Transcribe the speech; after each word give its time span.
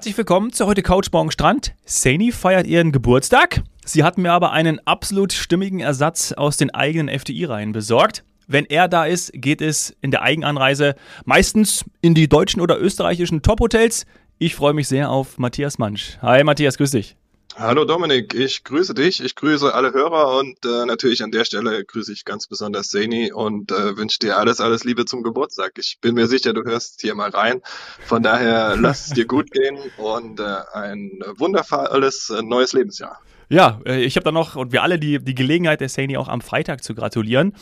Herzlich 0.00 0.16
willkommen 0.16 0.50
zu 0.50 0.64
heute 0.64 0.80
Couchmorgen 0.80 1.30
Strand. 1.30 1.74
Saini 1.84 2.32
feiert 2.32 2.66
ihren 2.66 2.90
Geburtstag. 2.90 3.60
Sie 3.84 4.02
hat 4.02 4.16
mir 4.16 4.32
aber 4.32 4.50
einen 4.50 4.80
absolut 4.86 5.34
stimmigen 5.34 5.80
Ersatz 5.80 6.32
aus 6.32 6.56
den 6.56 6.70
eigenen 6.70 7.10
FDI-Reihen 7.10 7.72
besorgt. 7.72 8.24
Wenn 8.46 8.64
er 8.64 8.88
da 8.88 9.04
ist, 9.04 9.30
geht 9.34 9.60
es 9.60 9.94
in 10.00 10.10
der 10.10 10.22
Eigenanreise 10.22 10.94
meistens 11.26 11.84
in 12.00 12.14
die 12.14 12.30
deutschen 12.30 12.62
oder 12.62 12.80
österreichischen 12.80 13.42
Top-Hotels. 13.42 14.06
Ich 14.38 14.54
freue 14.54 14.72
mich 14.72 14.88
sehr 14.88 15.10
auf 15.10 15.36
Matthias 15.36 15.76
Mansch. 15.76 16.16
Hi 16.22 16.44
Matthias, 16.44 16.78
grüß 16.78 16.92
dich. 16.92 17.18
Hallo 17.62 17.84
Dominik, 17.84 18.32
ich 18.32 18.64
grüße 18.64 18.94
dich, 18.94 19.22
ich 19.22 19.34
grüße 19.34 19.74
alle 19.74 19.92
Hörer 19.92 20.38
und 20.38 20.64
äh, 20.64 20.86
natürlich 20.86 21.22
an 21.22 21.30
der 21.30 21.44
Stelle 21.44 21.84
grüße 21.84 22.10
ich 22.10 22.24
ganz 22.24 22.46
besonders 22.46 22.88
Seni 22.88 23.32
und 23.32 23.70
äh, 23.70 23.98
wünsche 23.98 24.18
dir 24.18 24.38
alles, 24.38 24.62
alles 24.62 24.84
Liebe 24.84 25.04
zum 25.04 25.22
Geburtstag. 25.22 25.72
Ich 25.76 25.98
bin 26.00 26.14
mir 26.14 26.26
sicher, 26.26 26.54
du 26.54 26.64
hörst 26.64 27.02
hier 27.02 27.14
mal 27.14 27.28
rein. 27.28 27.60
Von 28.06 28.22
daher 28.22 28.76
lass 28.80 29.08
es 29.08 29.12
dir 29.12 29.26
gut 29.26 29.50
gehen 29.50 29.78
und 29.98 30.40
äh, 30.40 30.44
ein 30.72 31.20
wundervolles 31.36 32.30
äh, 32.30 32.40
neues 32.40 32.72
Lebensjahr. 32.72 33.20
Ja, 33.50 33.80
äh, 33.84 34.00
ich 34.04 34.16
habe 34.16 34.24
dann 34.24 34.34
noch 34.34 34.56
und 34.56 34.72
wir 34.72 34.82
alle 34.82 34.98
die, 34.98 35.18
die 35.18 35.34
Gelegenheit, 35.34 35.82
der 35.82 35.90
Saini 35.90 36.16
auch 36.16 36.28
am 36.28 36.40
Freitag 36.40 36.82
zu 36.82 36.94
gratulieren. 36.94 37.52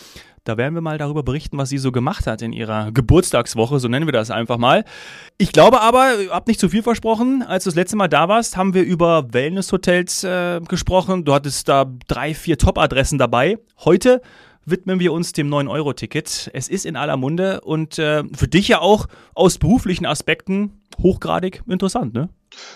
Da 0.45 0.57
werden 0.57 0.75
wir 0.75 0.81
mal 0.81 0.99
darüber 0.99 1.23
berichten, 1.23 1.59
was 1.59 1.69
sie 1.69 1.79
so 1.79 1.93
gemacht 1.93 2.27
hat 2.27 2.43
in 2.43 2.53
ihrer 2.53 2.93
Geburtstagswoche, 2.93 3.79
so 3.79 3.89
nennen 3.89 4.07
wir 4.07 4.13
das 4.13 4.31
einfach 4.31 4.59
mal. 4.59 4.85
Ich 5.37 5.53
glaube 5.53 5.81
aber, 5.81 6.21
ich 6.21 6.31
habe 6.31 6.51
nicht 6.51 6.61
zu 6.61 6.69
viel 6.69 6.83
versprochen. 6.83 7.43
Als 7.43 7.65
du 7.65 7.71
das 7.71 7.77
letzte 7.77 7.97
Mal 7.97 8.09
da 8.09 8.29
warst, 8.29 8.57
haben 8.57 8.75
wir 8.75 8.83
über 8.83 9.33
Wellnesshotels 9.33 10.25
äh, 10.25 10.61
gesprochen. 10.61 11.25
Du 11.25 11.35
hattest 11.35 11.69
da 11.69 11.87
drei, 12.07 12.35
vier 12.35 12.59
Top-Adressen 12.59 13.19
dabei. 13.19 13.59
Heute 13.85 14.23
widmen 14.65 15.01
wir 15.01 15.13
uns 15.13 15.33
dem 15.33 15.49
9-Euro-Ticket. 15.49 16.51
Es 16.53 16.69
ist 16.69 16.87
in 16.87 16.97
aller 16.97 17.17
Munde 17.17 17.61
und 17.63 17.99
äh, 17.99 18.25
für 18.35 18.49
dich 18.49 18.69
ja 18.69 18.81
auch 18.81 19.07
aus 19.35 19.59
beruflichen 19.59 20.07
Aspekten 20.07 20.83
hochgradig 21.03 21.63
interessant, 21.67 22.15
ne? 22.15 22.29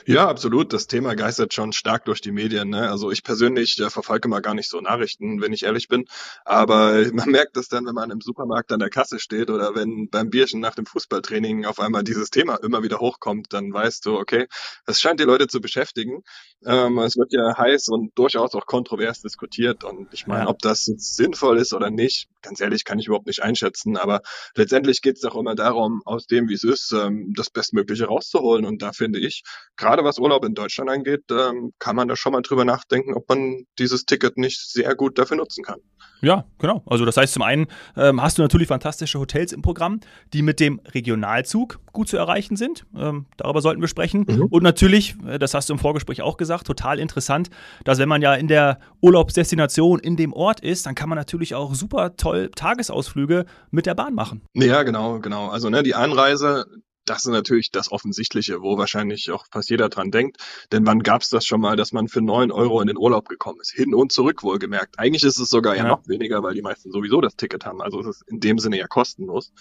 Ja, 0.06 0.28
absolut. 0.28 0.72
Das 0.72 0.86
Thema 0.86 1.14
geistert 1.14 1.54
schon 1.54 1.72
stark 1.72 2.04
durch 2.04 2.20
die 2.20 2.32
Medien. 2.32 2.70
Ne? 2.70 2.90
Also 2.90 3.10
ich 3.10 3.22
persönlich 3.22 3.78
äh, 3.80 3.90
verfolge 3.90 4.28
mal 4.28 4.40
gar 4.40 4.54
nicht 4.54 4.68
so 4.68 4.80
Nachrichten, 4.80 5.40
wenn 5.40 5.52
ich 5.52 5.64
ehrlich 5.64 5.88
bin. 5.88 6.06
Aber 6.44 7.04
man 7.12 7.30
merkt 7.30 7.56
es 7.56 7.68
dann, 7.68 7.86
wenn 7.86 7.94
man 7.94 8.10
im 8.10 8.20
Supermarkt 8.20 8.72
an 8.72 8.80
der 8.80 8.90
Kasse 8.90 9.18
steht 9.18 9.50
oder 9.50 9.74
wenn 9.74 10.08
beim 10.10 10.30
Bierchen 10.30 10.60
nach 10.60 10.74
dem 10.74 10.86
Fußballtraining 10.86 11.64
auf 11.64 11.80
einmal 11.80 12.04
dieses 12.04 12.30
Thema 12.30 12.56
immer 12.56 12.82
wieder 12.82 12.98
hochkommt, 12.98 13.52
dann 13.52 13.72
weißt 13.72 14.06
du, 14.06 14.18
okay, 14.18 14.46
es 14.86 15.00
scheint 15.00 15.20
die 15.20 15.24
Leute 15.24 15.46
zu 15.46 15.60
beschäftigen. 15.60 16.22
Ähm, 16.64 16.98
es 16.98 17.16
wird 17.16 17.32
ja 17.32 17.56
heiß 17.56 17.88
und 17.88 18.16
durchaus 18.16 18.54
auch 18.54 18.66
kontrovers 18.66 19.22
diskutiert. 19.22 19.84
Und 19.84 20.12
ich 20.12 20.26
meine, 20.26 20.44
ja. 20.44 20.48
ob 20.48 20.58
das 20.60 20.84
sinnvoll 20.84 21.58
ist 21.58 21.72
oder 21.72 21.90
nicht, 21.90 22.28
ganz 22.42 22.60
ehrlich, 22.60 22.84
kann 22.84 22.98
ich 22.98 23.06
überhaupt 23.06 23.26
nicht 23.26 23.42
einschätzen. 23.42 23.96
Aber 23.96 24.22
letztendlich 24.54 25.02
geht 25.02 25.16
es 25.16 25.22
doch 25.22 25.34
immer 25.34 25.54
darum, 25.54 26.02
aus 26.04 26.26
dem, 26.26 26.48
wie 26.48 26.54
es 26.54 26.64
ist, 26.64 26.92
ähm, 26.92 27.32
das 27.36 27.50
Bestmögliche 27.50 28.06
rauszuholen. 28.06 28.64
Und 28.64 28.82
da 28.82 28.92
finde 28.92 29.18
ich, 29.18 29.42
gerade 29.76 30.04
was 30.04 30.18
Urlaub 30.18 30.44
in 30.44 30.54
Deutschland 30.54 30.90
angeht, 30.90 31.24
ähm, 31.30 31.72
kann 31.78 31.96
man 31.96 32.08
da 32.08 32.16
schon 32.16 32.32
mal 32.32 32.42
drüber 32.42 32.64
nachdenken, 32.64 33.14
ob 33.14 33.28
man 33.28 33.64
dieses 33.78 34.04
Ticket 34.04 34.36
nicht 34.36 34.60
sehr 34.70 34.94
gut 34.94 35.18
dafür 35.18 35.36
nutzen 35.36 35.64
kann. 35.64 35.80
Ja, 36.22 36.44
genau. 36.58 36.82
Also 36.86 37.04
das 37.04 37.16
heißt, 37.16 37.34
zum 37.34 37.42
einen 37.42 37.66
ähm, 37.96 38.22
hast 38.22 38.38
du 38.38 38.42
natürlich 38.42 38.68
fantastische 38.68 39.18
Hotels 39.18 39.52
im 39.52 39.60
Programm, 39.60 39.98
die 40.32 40.42
mit 40.42 40.60
dem 40.60 40.80
Regionalzug 40.94 41.80
gut 41.92 42.08
zu 42.08 42.16
erreichen 42.16 42.56
sind. 42.56 42.86
Ähm, 42.96 43.26
darüber 43.36 43.60
sollten 43.60 43.80
wir 43.80 43.88
sprechen. 43.88 44.24
Mhm. 44.28 44.44
Und 44.44 44.62
natürlich, 44.62 45.16
äh, 45.26 45.40
das 45.40 45.52
hast 45.52 45.68
du 45.68 45.72
im 45.72 45.80
Vorgespräch 45.80 46.22
auch 46.22 46.36
gesagt, 46.36 46.68
total 46.68 47.00
interessant, 47.00 47.50
dass 47.84 47.98
wenn 47.98 48.08
man 48.08 48.22
ja 48.22 48.34
in 48.34 48.46
der 48.46 48.78
Urlaubsdestination 49.00 49.98
in 49.98 50.16
dem 50.16 50.32
Ort 50.32 50.60
ist, 50.60 50.86
dann 50.86 50.94
kann 50.94 51.08
man 51.08 51.18
natürlich 51.18 51.56
auch 51.56 51.74
super 51.74 52.16
toll 52.16 52.50
Tagesausflüge 52.54 53.44
mit 53.72 53.86
der 53.86 53.96
Bahn 53.96 54.14
machen. 54.14 54.42
Ja, 54.54 54.84
genau, 54.84 55.18
genau. 55.18 55.48
Also 55.48 55.70
ne, 55.70 55.82
die 55.82 55.96
Anreise, 55.96 56.66
das 57.04 57.24
ist 57.24 57.32
natürlich 57.32 57.70
das 57.70 57.90
Offensichtliche, 57.90 58.62
wo 58.62 58.78
wahrscheinlich 58.78 59.30
auch 59.30 59.46
fast 59.50 59.70
jeder 59.70 59.88
dran 59.88 60.10
denkt. 60.10 60.36
Denn 60.70 60.86
wann 60.86 61.02
gab 61.02 61.22
es 61.22 61.30
das 61.30 61.44
schon 61.44 61.60
mal, 61.60 61.76
dass 61.76 61.92
man 61.92 62.08
für 62.08 62.20
neun 62.20 62.52
Euro 62.52 62.80
in 62.80 62.86
den 62.86 62.96
Urlaub 62.96 63.28
gekommen 63.28 63.60
ist? 63.60 63.72
Hin 63.72 63.94
und 63.94 64.12
zurück 64.12 64.42
wohlgemerkt. 64.42 64.98
Eigentlich 64.98 65.24
ist 65.24 65.38
es 65.38 65.50
sogar 65.50 65.76
ja, 65.76 65.84
ja 65.84 65.88
noch 65.88 66.06
weniger, 66.06 66.42
weil 66.42 66.54
die 66.54 66.62
meisten 66.62 66.92
sowieso 66.92 67.20
das 67.20 67.36
Ticket 67.36 67.64
haben. 67.64 67.82
Also 67.82 68.00
es 68.00 68.06
ist 68.06 68.28
in 68.28 68.40
dem 68.40 68.58
Sinne 68.58 68.78
ja 68.78 68.86
kostenlos. 68.86 69.52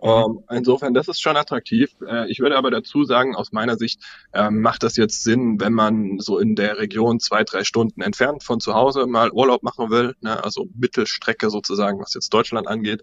Mhm. 0.00 0.08
Ähm, 0.08 0.44
insofern, 0.50 0.94
das 0.94 1.08
ist 1.08 1.20
schon 1.20 1.36
attraktiv. 1.36 1.90
Äh, 2.06 2.30
ich 2.30 2.40
würde 2.40 2.56
aber 2.56 2.70
dazu 2.70 3.04
sagen, 3.04 3.34
aus 3.34 3.52
meiner 3.52 3.76
Sicht 3.76 4.00
ähm, 4.32 4.60
macht 4.60 4.82
das 4.82 4.96
jetzt 4.96 5.24
Sinn, 5.24 5.60
wenn 5.60 5.72
man 5.72 6.18
so 6.18 6.38
in 6.38 6.54
der 6.54 6.78
Region 6.78 7.20
zwei, 7.20 7.44
drei 7.44 7.64
Stunden 7.64 8.00
entfernt 8.00 8.44
von 8.44 8.60
zu 8.60 8.74
Hause 8.74 9.06
mal 9.06 9.30
Urlaub 9.32 9.62
machen 9.62 9.90
will, 9.90 10.14
ne? 10.20 10.42
also 10.42 10.68
Mittelstrecke 10.74 11.50
sozusagen, 11.50 12.00
was 12.00 12.14
jetzt 12.14 12.32
Deutschland 12.32 12.68
angeht. 12.68 13.02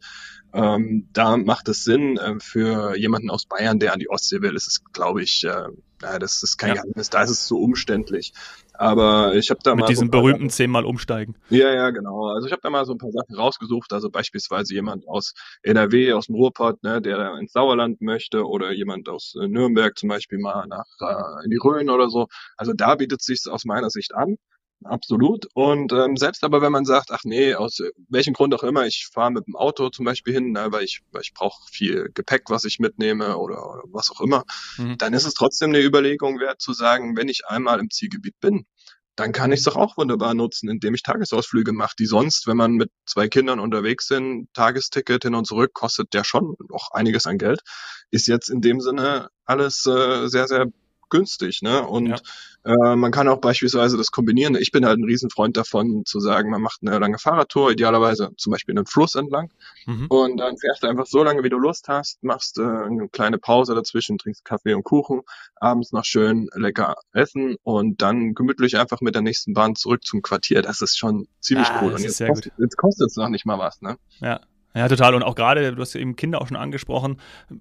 Ähm, 0.54 1.10
da 1.12 1.36
macht 1.38 1.68
es 1.68 1.84
Sinn 1.84 2.18
äh, 2.18 2.40
für 2.40 2.96
jemanden 2.96 3.30
aus 3.30 3.46
Bayern, 3.46 3.80
der 3.80 3.94
an 3.94 4.00
die 4.00 4.10
Ostsee 4.10 4.42
will, 4.42 4.56
ist 4.56 4.68
es, 4.68 4.84
glaube 4.94 5.22
ich, 5.22 5.44
äh, 5.44 5.68
ja, 6.02 6.20
das 6.20 6.44
ist 6.44 6.58
kein 6.58 6.76
ja. 6.76 6.82
Geheimnis, 6.82 7.10
da 7.10 7.24
ist 7.24 7.30
es 7.30 7.46
zu 7.46 7.60
umständlich. 7.60 8.34
Aber 8.78 9.36
ich 9.36 9.50
habe 9.50 9.60
da 9.64 9.72
Mit 9.72 9.82
mal. 9.82 9.84
Mit 9.86 9.90
diesem 9.90 10.08
so 10.08 10.12
berühmten 10.12 10.50
zehnmal 10.50 10.86
umsteigen. 10.86 11.36
Ja, 11.50 11.74
ja, 11.74 11.90
genau. 11.92 12.28
Also 12.28 12.48
ich 12.48 12.52
habe 12.52 12.62
da 12.62 12.70
mal 12.70 12.86
so 12.86 12.94
ein 12.94 12.98
paar 12.98 13.12
Sachen 13.12 13.36
rausgesucht. 13.36 13.94
Also 13.94 14.10
beispielsweise 14.10 14.74
jemand 14.74 15.08
aus 15.08 15.34
NRW, 15.64 16.14
aus 16.14 16.28
dem 16.28 16.36
Ruhrpott, 16.36 16.84
ne, 16.84 17.02
der 17.02 17.38
ins 17.38 17.54
Sauerland 17.54 18.02
möchte 18.02 18.46
oder 18.46 18.72
jemand 18.72 19.10
aus 19.10 19.36
äh, 19.42 19.48
Nürnberg 19.48 19.98
zum 19.98 20.10
Beispiel 20.10 20.40
mal 20.40 20.68
nach 20.68 20.86
äh, 21.00 21.46
in 21.46 21.52
die 21.52 21.58
Rhön 21.58 21.90
oder 21.90 22.10
so. 22.10 22.28
Also 22.58 22.74
da 22.74 22.96
bietet 22.96 23.22
es 23.22 23.26
sich 23.26 23.52
aus 23.52 23.66
meiner 23.66 23.90
Sicht 23.90 24.14
an. 24.16 24.38
Absolut. 24.84 25.48
Und 25.54 25.92
ähm, 25.94 26.16
selbst 26.18 26.44
aber, 26.44 26.62
wenn 26.62 26.72
man 26.72 26.86
sagt, 26.86 27.12
ach 27.12 27.24
nee, 27.24 27.56
aus 27.56 27.80
welchem 28.10 28.34
Grund 28.34 28.54
auch 28.54 28.64
immer, 28.64 28.86
ich 28.86 29.08
fahre 29.12 29.32
mit 29.32 29.48
dem 29.48 29.56
Auto 29.56 29.90
zum 29.90 30.06
Beispiel 30.06 30.34
hin, 30.34 30.52
ne, 30.52 30.68
weil 30.72 30.84
ich, 30.84 31.02
weil 31.12 31.22
ich 31.22 31.34
brauche 31.34 31.60
viel 31.72 32.10
Gepäck, 32.14 32.50
was 32.50 32.66
ich 32.66 32.80
mitnehme 32.80 33.38
oder, 33.38 33.68
oder 33.68 33.84
was 33.92 34.12
auch 34.12 34.22
immer, 34.22 34.44
mhm. 34.78 34.98
dann 34.98 35.14
ist 35.14 35.26
es 35.26 35.34
trotzdem 35.34 35.70
eine 35.70 35.82
Überlegung 35.82 36.40
wert 36.40 36.62
zu 36.62 36.74
sagen, 36.74 37.18
wenn 37.18 37.30
ich 37.30 37.48
einmal 37.48 37.80
im 37.80 37.90
Zielgebiet 37.90 38.40
bin, 38.40 38.66
dann 39.16 39.32
kann 39.32 39.52
ich 39.52 39.60
es 39.60 39.64
doch 39.66 39.78
auch 39.78 39.98
wunderbar 39.98 40.34
nutzen, 40.34 40.70
indem 40.70 40.94
ich 40.94 41.04
Tagesausflüge 41.04 41.72
mache, 41.72 41.96
die 41.98 42.06
sonst, 42.06 42.48
wenn 42.48 42.58
man 42.58 42.74
mit 42.74 42.92
zwei 43.06 43.30
Kindern 43.30 43.60
unterwegs 43.60 44.08
sind, 44.08 44.54
Tagesticket 44.54 45.24
hin 45.24 45.36
und 45.36 45.48
zurück, 45.48 45.74
kostet 45.74 46.14
ja 46.14 46.24
schon 46.24 46.56
noch 46.70 46.92
einiges 46.92 47.26
an 47.26 47.38
Geld, 47.38 47.62
ist 48.12 48.28
jetzt 48.28 48.50
in 48.50 48.62
dem 48.62 48.82
Sinne 48.82 49.30
alles 49.46 49.86
äh, 49.86 50.28
sehr, 50.28 50.48
sehr 50.48 50.68
günstig, 51.16 51.62
ne? 51.62 51.86
Und 51.88 52.08
ja. 52.08 52.18
äh, 52.66 52.96
man 52.96 53.12
kann 53.12 53.28
auch 53.28 53.40
beispielsweise 53.40 53.98
das 53.98 54.12
kombinieren. 54.12 54.56
Ich 54.56 54.72
bin 54.72 54.86
halt 54.86 55.00
ein 55.00 55.04
Riesenfreund 55.04 55.56
davon, 55.58 56.04
zu 56.06 56.20
sagen, 56.20 56.50
man 56.50 56.62
macht 56.62 56.82
eine 56.82 56.98
lange 57.00 57.18
Fahrradtour, 57.18 57.72
idealerweise 57.72 58.32
zum 58.38 58.52
Beispiel 58.52 58.76
einen 58.76 58.86
Fluss 58.86 59.16
entlang. 59.16 59.52
Mhm. 59.86 60.08
Und 60.08 60.38
dann 60.38 60.58
fährst 60.58 60.84
du 60.84 60.88
einfach 60.88 61.06
so 61.06 61.24
lange, 61.24 61.44
wie 61.44 61.50
du 61.50 61.58
Lust 61.58 61.88
hast, 61.88 62.24
machst 62.24 62.60
äh, 62.60 62.64
eine 62.64 63.08
kleine 63.10 63.38
Pause 63.38 63.76
dazwischen, 63.76 64.18
trinkst 64.18 64.44
Kaffee 64.44 64.74
und 64.74 64.84
Kuchen, 64.84 65.22
abends 65.56 65.92
noch 65.92 66.06
schön 66.06 66.50
lecker 66.54 66.96
essen 67.14 67.56
und 67.64 68.02
dann 68.02 68.34
gemütlich 68.34 68.78
einfach 68.78 69.02
mit 69.02 69.16
der 69.16 69.22
nächsten 69.22 69.54
Bahn 69.54 69.76
zurück 69.76 70.04
zum 70.04 70.22
Quartier. 70.22 70.62
Das 70.62 70.82
ist 70.82 70.98
schon 70.98 71.28
ziemlich 71.40 71.70
ah, 71.70 71.80
cool. 71.82 71.94
Und 71.94 72.02
jetzt, 72.02 72.26
kostet, 72.26 72.54
jetzt 72.58 72.78
kostet 72.78 73.10
es 73.10 73.16
noch 73.16 73.30
nicht 73.30 73.46
mal 73.46 73.60
was, 73.60 73.82
ne? 73.82 73.98
Ja. 74.20 74.42
Ja, 74.76 74.90
total. 74.90 75.16
Und 75.16 75.24
auch 75.24 75.36
gerade, 75.36 75.74
du 75.74 75.82
hast 75.82 75.96
eben 75.96 76.16
Kinder 76.16 76.42
auch 76.42 76.48
schon 76.48 76.58
angesprochen, 76.58 77.18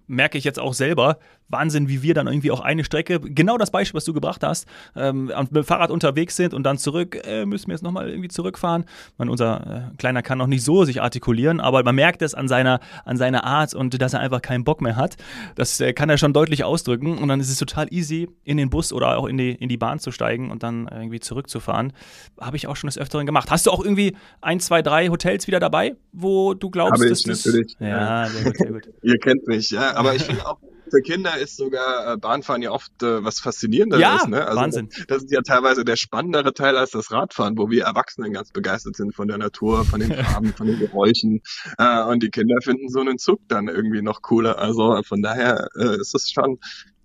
merke 0.09 0.37
ich 0.37 0.45
jetzt 0.45 0.59
auch 0.59 0.75
selber, 0.75 1.19
Wahnsinn, 1.49 1.89
wie 1.89 2.03
wir 2.03 2.15
dann 2.15 2.27
irgendwie 2.27 2.51
auch 2.51 2.61
eine 2.61 2.85
Strecke, 2.85 3.21
genau 3.21 3.57
das 3.59 3.71
Beispiel, 3.71 3.97
was 3.97 4.05
du 4.05 4.13
gebracht 4.13 4.43
hast, 4.43 4.67
ähm, 4.97 5.27
mit 5.27 5.55
dem 5.55 5.65
Fahrrad 5.65 5.91
unterwegs 5.91 6.37
sind 6.37 6.55
und 6.55 6.65
dann 6.65 6.79
zurück, 6.79 7.21
äh, 7.25 7.47
müssen 7.47 7.69
wir 7.69 7.75
jetzt 7.75 7.83
nochmal 7.83 8.09
irgendwie 8.09 8.29
zurückfahren. 8.29 8.85
Man, 9.19 9.29
unser 9.29 9.91
äh, 9.93 9.97
Kleiner 9.97 10.23
kann 10.23 10.39
noch 10.39 10.47
nicht 10.49 10.65
so 10.65 10.85
sich 10.85 11.01
artikulieren, 11.03 11.61
aber 11.61 11.85
man 11.85 11.95
merkt 11.95 12.23
es 12.23 12.35
an 12.35 12.49
seiner, 12.49 12.81
an 13.05 13.17
seiner 13.17 13.45
Art 13.45 13.75
und 13.75 14.01
dass 14.01 14.15
er 14.15 14.21
einfach 14.21 14.43
keinen 14.43 14.65
Bock 14.65 14.81
mehr 14.81 14.97
hat. 14.97 15.17
Das 15.55 15.81
äh, 15.81 15.93
kann 15.93 16.11
er 16.11 16.19
schon 16.19 16.33
deutlich 16.33 16.65
ausdrücken 16.65 17.19
und 17.19 17.29
dann 17.29 17.38
ist 17.38 17.50
es 17.50 17.59
total 17.59 17.93
easy, 17.93 18.29
in 18.43 18.56
den 18.56 18.71
Bus 18.71 18.93
oder 18.93 19.17
auch 19.19 19.27
in 19.27 19.38
die, 19.38 19.53
in 19.53 19.69
die 19.69 19.77
Bahn 19.77 20.00
zu 20.00 20.11
steigen 20.11 20.50
und 20.50 20.62
dann 20.62 20.88
irgendwie 20.88 21.21
zurückzufahren. 21.21 21.93
Habe 22.41 22.56
ich 22.56 22.67
auch 22.67 22.77
schon 22.77 22.88
des 22.88 22.99
Öfteren 22.99 23.27
gemacht. 23.27 23.50
Hast 23.50 23.67
du 23.67 23.71
auch 23.71 23.85
irgendwie 23.85 24.17
ein, 24.41 24.59
zwei, 24.59 24.83
drei 24.83 25.09
Hotels 25.09 25.47
wieder 25.47 25.61
dabei, 25.61 25.94
wo 26.12 26.55
du 26.55 26.71
glaubst, 26.71 27.04
Habe 27.05 27.12
ich, 27.12 27.25
dass 27.25 27.45
natürlich. 27.45 27.77
Das, 27.79 27.89
ja, 27.89 28.27
sehr 28.29 28.45
gut, 28.45 28.56
sehr 28.56 28.73
gut. 28.73 28.89
Ihr 29.03 29.19
kennt 29.19 29.47
mich, 29.47 29.71
ja. 29.71 29.95
Aber 29.97 30.15
ich 30.15 30.23
finde 30.23 30.47
auch, 30.47 30.59
für 30.91 31.01
Kinder 31.01 31.37
ist 31.39 31.56
sogar 31.56 32.12
äh, 32.12 32.17
Bahnfahren 32.17 32.62
ja 32.62 32.71
oft 32.71 33.03
äh, 33.03 33.25
was 33.25 33.41
Faszinierendes. 33.41 34.01
Ja, 34.01 34.27
ne? 34.27 34.47
also, 34.47 34.61
Wahnsinn. 34.61 34.89
Das 35.09 35.25
ist 35.25 35.33
ja 35.33 35.41
teilweise 35.43 35.85
der 35.85 35.97
spannendere 35.97 36.53
Teil 36.53 36.77
als 36.77 36.93
das 36.93 37.11
Radfahren, 37.11 37.59
wo 37.59 37.71
wir 37.71 37.85
Erwachsenen 37.85 38.33
ganz 38.33 38.53
begeistert 38.53 38.97
sind 38.97 39.15
von 39.15 39.29
der 39.29 39.39
Natur, 39.39 39.85
von 39.85 40.01
den 40.01 40.12
Farben, 40.15 40.53
von 40.53 40.67
den 40.67 40.79
Geräuschen. 40.79 41.41
Äh, 41.79 42.05
und 42.05 42.23
die 42.23 42.31
Kinder 42.31 42.56
finden 42.62 42.89
so 42.89 43.01
einen 43.01 43.19
Zug 43.19 43.41
dann 43.49 43.69
irgendwie 43.69 44.03
noch 44.03 44.23
cooler. 44.23 44.59
Also 44.59 45.00
von 45.03 45.23
daher 45.23 45.69
äh, 45.77 45.97
ist 46.00 46.15
es 46.15 46.31
schon 46.31 46.59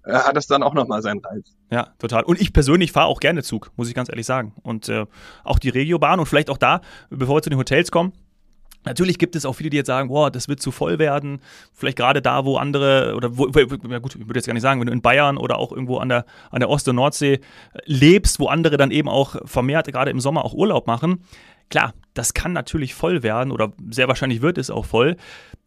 äh, 0.04 0.14
hat 0.14 0.38
es 0.38 0.48
dann 0.48 0.64
auch 0.64 0.74
nochmal 0.74 1.02
seinen 1.02 1.20
Reiz. 1.24 1.56
Ja, 1.72 1.94
total. 1.98 2.24
Und 2.24 2.42
ich 2.42 2.54
persönlich 2.54 2.92
fahre 2.92 3.08
auch 3.08 3.20
gerne 3.20 3.42
Zug, 3.42 3.72
muss 3.76 3.88
ich 3.88 3.96
ganz 3.96 4.10
ehrlich 4.10 4.26
sagen. 4.26 4.54
Und 4.64 4.90
äh, 4.90 5.06
auch 5.44 5.60
die 5.60 5.70
Regiobahn 5.70 6.20
und 6.20 6.26
vielleicht 6.26 6.50
auch 6.50 6.58
da, 6.58 6.82
bevor 7.10 7.38
wir 7.38 7.42
zu 7.42 7.50
den 7.50 7.60
Hotels 7.60 7.92
kommen, 7.92 8.14
Natürlich 8.90 9.20
gibt 9.20 9.36
es 9.36 9.46
auch 9.46 9.54
viele, 9.54 9.70
die 9.70 9.78
jetzt 9.78 9.86
sagen, 9.86 10.10
boah, 10.10 10.32
das 10.32 10.48
wird 10.48 10.64
zu 10.64 10.72
voll 10.72 10.98
werden. 10.98 11.42
Vielleicht 11.74 11.96
gerade 11.96 12.24
da, 12.24 12.44
wo 12.44 12.58
andere, 12.58 13.14
oder 13.16 13.38
wo, 13.38 13.48
ja 13.48 14.00
gut, 14.00 14.16
ich 14.16 14.28
würde 14.28 14.40
jetzt 14.40 14.48
gar 14.48 14.54
nicht 14.56 14.64
sagen, 14.64 14.80
wenn 14.82 14.88
du 14.88 14.94
in 14.94 15.04
Bayern 15.04 15.38
oder 15.38 15.60
auch 15.60 15.72
irgendwo 15.72 15.98
an 15.98 16.10
der, 16.10 16.26
an 16.50 16.60
der 16.60 16.72
Ost- 16.72 16.88
und 16.88 16.96
Nordsee 16.96 17.40
lebst, 17.86 18.40
wo 18.40 18.48
andere 18.48 18.78
dann 18.78 18.90
eben 18.90 19.08
auch 19.08 19.36
vermehrt, 19.46 19.86
gerade 19.86 20.10
im 20.10 20.20
Sommer 20.20 20.44
auch 20.44 20.56
Urlaub 20.56 20.88
machen. 20.88 21.24
Klar, 21.70 21.94
das 22.16 22.34
kann 22.34 22.52
natürlich 22.52 22.96
voll 22.96 23.22
werden 23.22 23.52
oder 23.52 23.74
sehr 23.92 24.08
wahrscheinlich 24.08 24.42
wird 24.42 24.58
es 24.58 24.72
auch 24.72 24.86
voll. 24.86 25.18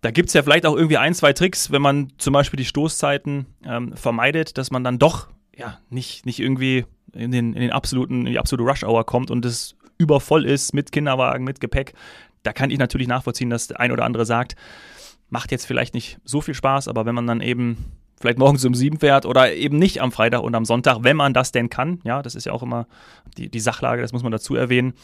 Da 0.00 0.10
gibt 0.10 0.26
es 0.26 0.34
ja 0.34 0.42
vielleicht 0.42 0.66
auch 0.66 0.74
irgendwie 0.74 0.98
ein, 0.98 1.14
zwei 1.14 1.32
Tricks, 1.32 1.70
wenn 1.70 1.80
man 1.80 2.12
zum 2.18 2.32
Beispiel 2.32 2.56
die 2.56 2.64
Stoßzeiten 2.64 3.46
ähm, 3.64 3.96
vermeidet, 3.96 4.58
dass 4.58 4.72
man 4.72 4.82
dann 4.82 4.98
doch 4.98 5.28
ja, 5.56 5.78
nicht, 5.90 6.26
nicht 6.26 6.40
irgendwie 6.40 6.86
in 7.12 7.30
den, 7.30 7.54
in 7.54 7.60
den 7.60 7.70
absoluten, 7.70 8.26
in 8.26 8.32
die 8.32 8.38
absolute 8.40 8.68
Rush-Hour 8.68 9.06
kommt 9.06 9.30
und 9.30 9.44
es 9.44 9.76
übervoll 9.96 10.44
ist 10.44 10.74
mit 10.74 10.90
Kinderwagen, 10.90 11.44
mit 11.44 11.60
Gepäck. 11.60 11.94
Da 12.42 12.52
kann 12.52 12.70
ich 12.70 12.78
natürlich 12.78 13.08
nachvollziehen, 13.08 13.50
dass 13.50 13.68
der 13.68 13.80
ein 13.80 13.92
oder 13.92 14.04
andere 14.04 14.24
sagt, 14.24 14.56
macht 15.30 15.50
jetzt 15.50 15.66
vielleicht 15.66 15.94
nicht 15.94 16.18
so 16.24 16.40
viel 16.40 16.54
Spaß, 16.54 16.88
aber 16.88 17.06
wenn 17.06 17.14
man 17.14 17.26
dann 17.26 17.40
eben 17.40 17.76
vielleicht 18.22 18.38
morgens 18.38 18.64
um 18.64 18.74
sieben 18.74 18.98
fährt 18.98 19.26
oder 19.26 19.52
eben 19.52 19.78
nicht 19.78 20.00
am 20.00 20.12
Freitag 20.12 20.42
und 20.42 20.54
am 20.54 20.64
Sonntag, 20.64 20.98
wenn 21.02 21.16
man 21.16 21.34
das 21.34 21.52
denn 21.52 21.68
kann. 21.68 22.00
Ja, 22.04 22.22
das 22.22 22.34
ist 22.34 22.46
ja 22.46 22.52
auch 22.52 22.62
immer 22.62 22.86
die, 23.36 23.50
die 23.50 23.60
Sachlage, 23.60 24.00
das 24.00 24.12
muss 24.12 24.22
man 24.22 24.32
dazu 24.32 24.54
erwähnen. 24.54 24.94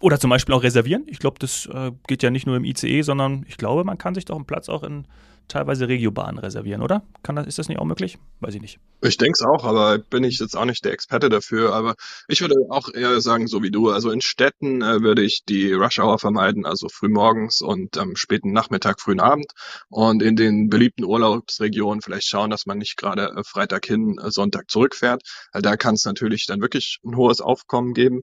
Oder 0.00 0.18
zum 0.18 0.30
Beispiel 0.30 0.54
auch 0.54 0.62
reservieren. 0.62 1.04
Ich 1.06 1.18
glaube, 1.18 1.38
das 1.38 1.66
äh, 1.66 1.92
geht 2.08 2.22
ja 2.22 2.30
nicht 2.30 2.46
nur 2.46 2.56
im 2.56 2.64
ICE, 2.64 3.02
sondern 3.02 3.44
ich 3.46 3.58
glaube, 3.58 3.84
man 3.84 3.98
kann 3.98 4.14
sich 4.14 4.24
doch 4.24 4.36
einen 4.36 4.46
Platz 4.46 4.68
auch 4.68 4.82
in 4.82 5.06
teilweise 5.48 5.88
Regiobahnen 5.88 6.38
reservieren, 6.38 6.82
oder? 6.82 7.02
Kann 7.22 7.36
das, 7.36 7.46
ist 7.46 7.58
das 7.58 7.68
nicht 7.68 7.78
auch 7.78 7.84
möglich? 7.84 8.18
Weiß 8.40 8.54
ich 8.54 8.60
nicht. 8.60 8.78
Ich 9.02 9.16
denke 9.16 9.34
es 9.38 9.42
auch, 9.42 9.64
aber 9.64 9.98
bin 9.98 10.24
ich 10.24 10.38
jetzt 10.38 10.56
auch 10.56 10.64
nicht 10.64 10.84
der 10.84 10.92
Experte 10.92 11.28
dafür. 11.28 11.74
Aber 11.74 11.94
ich 12.28 12.40
würde 12.40 12.54
auch 12.70 12.88
eher 12.92 13.20
sagen, 13.20 13.46
so 13.46 13.62
wie 13.62 13.70
du. 13.70 13.90
Also 13.90 14.10
in 14.10 14.20
Städten 14.20 14.82
äh, 14.82 15.02
würde 15.02 15.22
ich 15.22 15.44
die 15.48 15.72
Rush 15.72 15.98
Hour 15.98 16.18
vermeiden, 16.18 16.64
also 16.64 16.88
frühmorgens 16.88 17.60
und 17.60 17.98
am 17.98 18.10
ähm, 18.10 18.16
späten 18.16 18.52
Nachmittag, 18.52 19.00
frühen 19.00 19.20
Abend. 19.20 19.52
Und 19.88 20.22
in 20.22 20.36
den 20.36 20.68
beliebten 20.68 21.04
Urlaubsregionen 21.04 22.02
vielleicht 22.02 22.28
schauen, 22.28 22.50
dass 22.50 22.66
man 22.66 22.78
nicht 22.78 22.96
gerade 22.96 23.34
äh, 23.36 23.44
Freitag 23.44 23.86
hin, 23.86 24.18
äh, 24.22 24.30
Sonntag 24.30 24.70
zurückfährt. 24.70 25.22
Da 25.52 25.76
kann 25.76 25.94
es 25.94 26.04
natürlich 26.04 26.46
dann 26.46 26.60
wirklich 26.60 26.98
ein 27.04 27.16
hohes 27.16 27.40
Aufkommen 27.40 27.94
geben. 27.94 28.22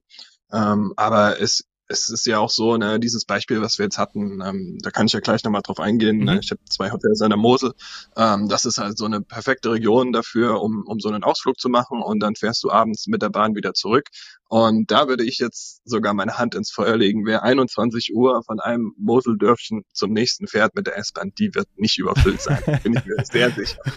Ähm, 0.52 0.94
aber 0.98 1.40
es 1.40 1.64
es 1.92 2.10
ist 2.10 2.26
ja 2.26 2.40
auch 2.40 2.50
so, 2.50 2.78
ne, 2.78 3.00
dieses 3.00 3.26
Beispiel, 3.26 3.62
was 3.62 3.78
wir 3.78 3.86
jetzt 3.86 3.98
hatten, 3.98 4.42
ähm, 4.42 4.78
da 4.82 4.90
kann 4.90 5.08
ich 5.08 5.14
ja 5.14 5.20
gleich 5.20 5.44
nochmal 5.44 5.62
drauf 5.62 5.80
eingehen. 5.80 6.18
Ne? 6.18 6.24
Mhm. 6.24 6.26
Ne? 6.26 6.40
Ich 6.42 6.52
habe 6.52 6.62
zwei 6.70 6.92
Hotels 6.92 7.22
an 7.22 7.30
der 7.30 7.38
Mosel. 7.38 7.74
Ähm, 8.16 8.48
das 8.48 8.66
ist 8.66 8.78
halt 8.78 8.98
so 8.98 9.06
eine 9.06 9.22
perfekte 9.22 9.72
Region 9.72 10.14
dafür, 10.14 10.62
um, 10.62 10.84
um 10.86 11.00
so 11.00 11.10
einen 11.10 11.24
Ausflug 11.24 11.60
zu 11.60 11.70
machen 11.70 12.02
und 12.02 12.20
dann 12.22 12.36
fährst 12.36 12.64
du 12.64 12.72
abends 12.72 13.08
mit 13.08 13.22
der 13.22 13.30
Bahn 13.30 13.56
wieder 13.56 13.74
zurück. 13.74 14.10
Und 14.48 14.92
da 14.92 15.08
würde 15.08 15.24
ich 15.24 15.38
jetzt 15.40 15.82
sogar 15.86 16.14
meine 16.14 16.38
Hand 16.38 16.56
ins 16.56 16.72
Feuer 16.72 16.98
legen. 16.98 17.26
Wer 17.26 17.44
21 17.44 18.14
Uhr 18.14 18.44
von 18.44 18.60
einem 18.60 18.94
Moseldörfchen 18.98 19.84
zum 19.94 20.12
nächsten 20.12 20.48
fährt 20.48 20.76
mit 20.76 20.88
der 20.88 20.98
S-Bahn, 20.98 21.32
die 21.38 21.56
wird 21.56 21.68
nicht 21.78 21.98
überfüllt 21.98 22.42
sein. 22.42 22.60
Bin 22.84 22.94
ich 22.94 23.06
mir 23.06 23.24
sehr 23.24 23.52
sicher. 23.52 23.80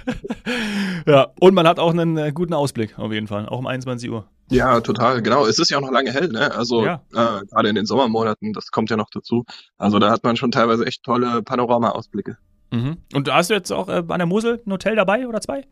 Ja, 1.07 1.33
und 1.39 1.55
man 1.55 1.67
hat 1.67 1.79
auch 1.79 1.91
einen 1.91 2.17
äh, 2.17 2.33
guten 2.33 2.55
Ausblick 2.55 2.99
auf 2.99 3.13
jeden 3.13 3.27
Fall, 3.27 3.47
auch 3.47 3.59
um 3.59 3.67
21 3.67 4.11
Uhr. 4.11 4.27
Ja, 4.51 4.81
total, 4.81 5.23
genau. 5.23 5.47
Es 5.47 5.59
ist 5.59 5.71
ja 5.71 5.79
auch 5.79 5.83
noch 5.83 5.91
lange 5.91 6.13
hell, 6.13 6.29
ne? 6.29 6.55
Also 6.55 6.85
ja. 6.85 7.01
äh, 7.13 7.47
gerade 7.47 7.69
in 7.69 7.75
den 7.75 7.87
Sommermonaten, 7.87 8.53
das 8.53 8.71
kommt 8.71 8.91
ja 8.91 8.97
noch 8.97 9.11
dazu. 9.11 9.45
Also 9.79 9.99
da 9.99 10.11
hat 10.11 10.23
man 10.23 10.37
schon 10.37 10.51
teilweise 10.51 10.85
echt 10.87 11.03
tolle 11.03 11.43
Panorama-Ausblicke. 11.43 12.37
Mhm. 12.71 12.99
Und 13.15 13.33
hast 13.33 13.51
du 13.51 13.55
jetzt 13.55 13.73
auch 13.73 13.89
äh, 13.89 14.03
an 14.07 14.19
der 14.19 14.27
Mosel 14.27 14.61
ein 14.67 14.73
Hotel 14.73 14.97
dabei 14.97 15.27
oder 15.27 15.41
zwei? 15.41 15.65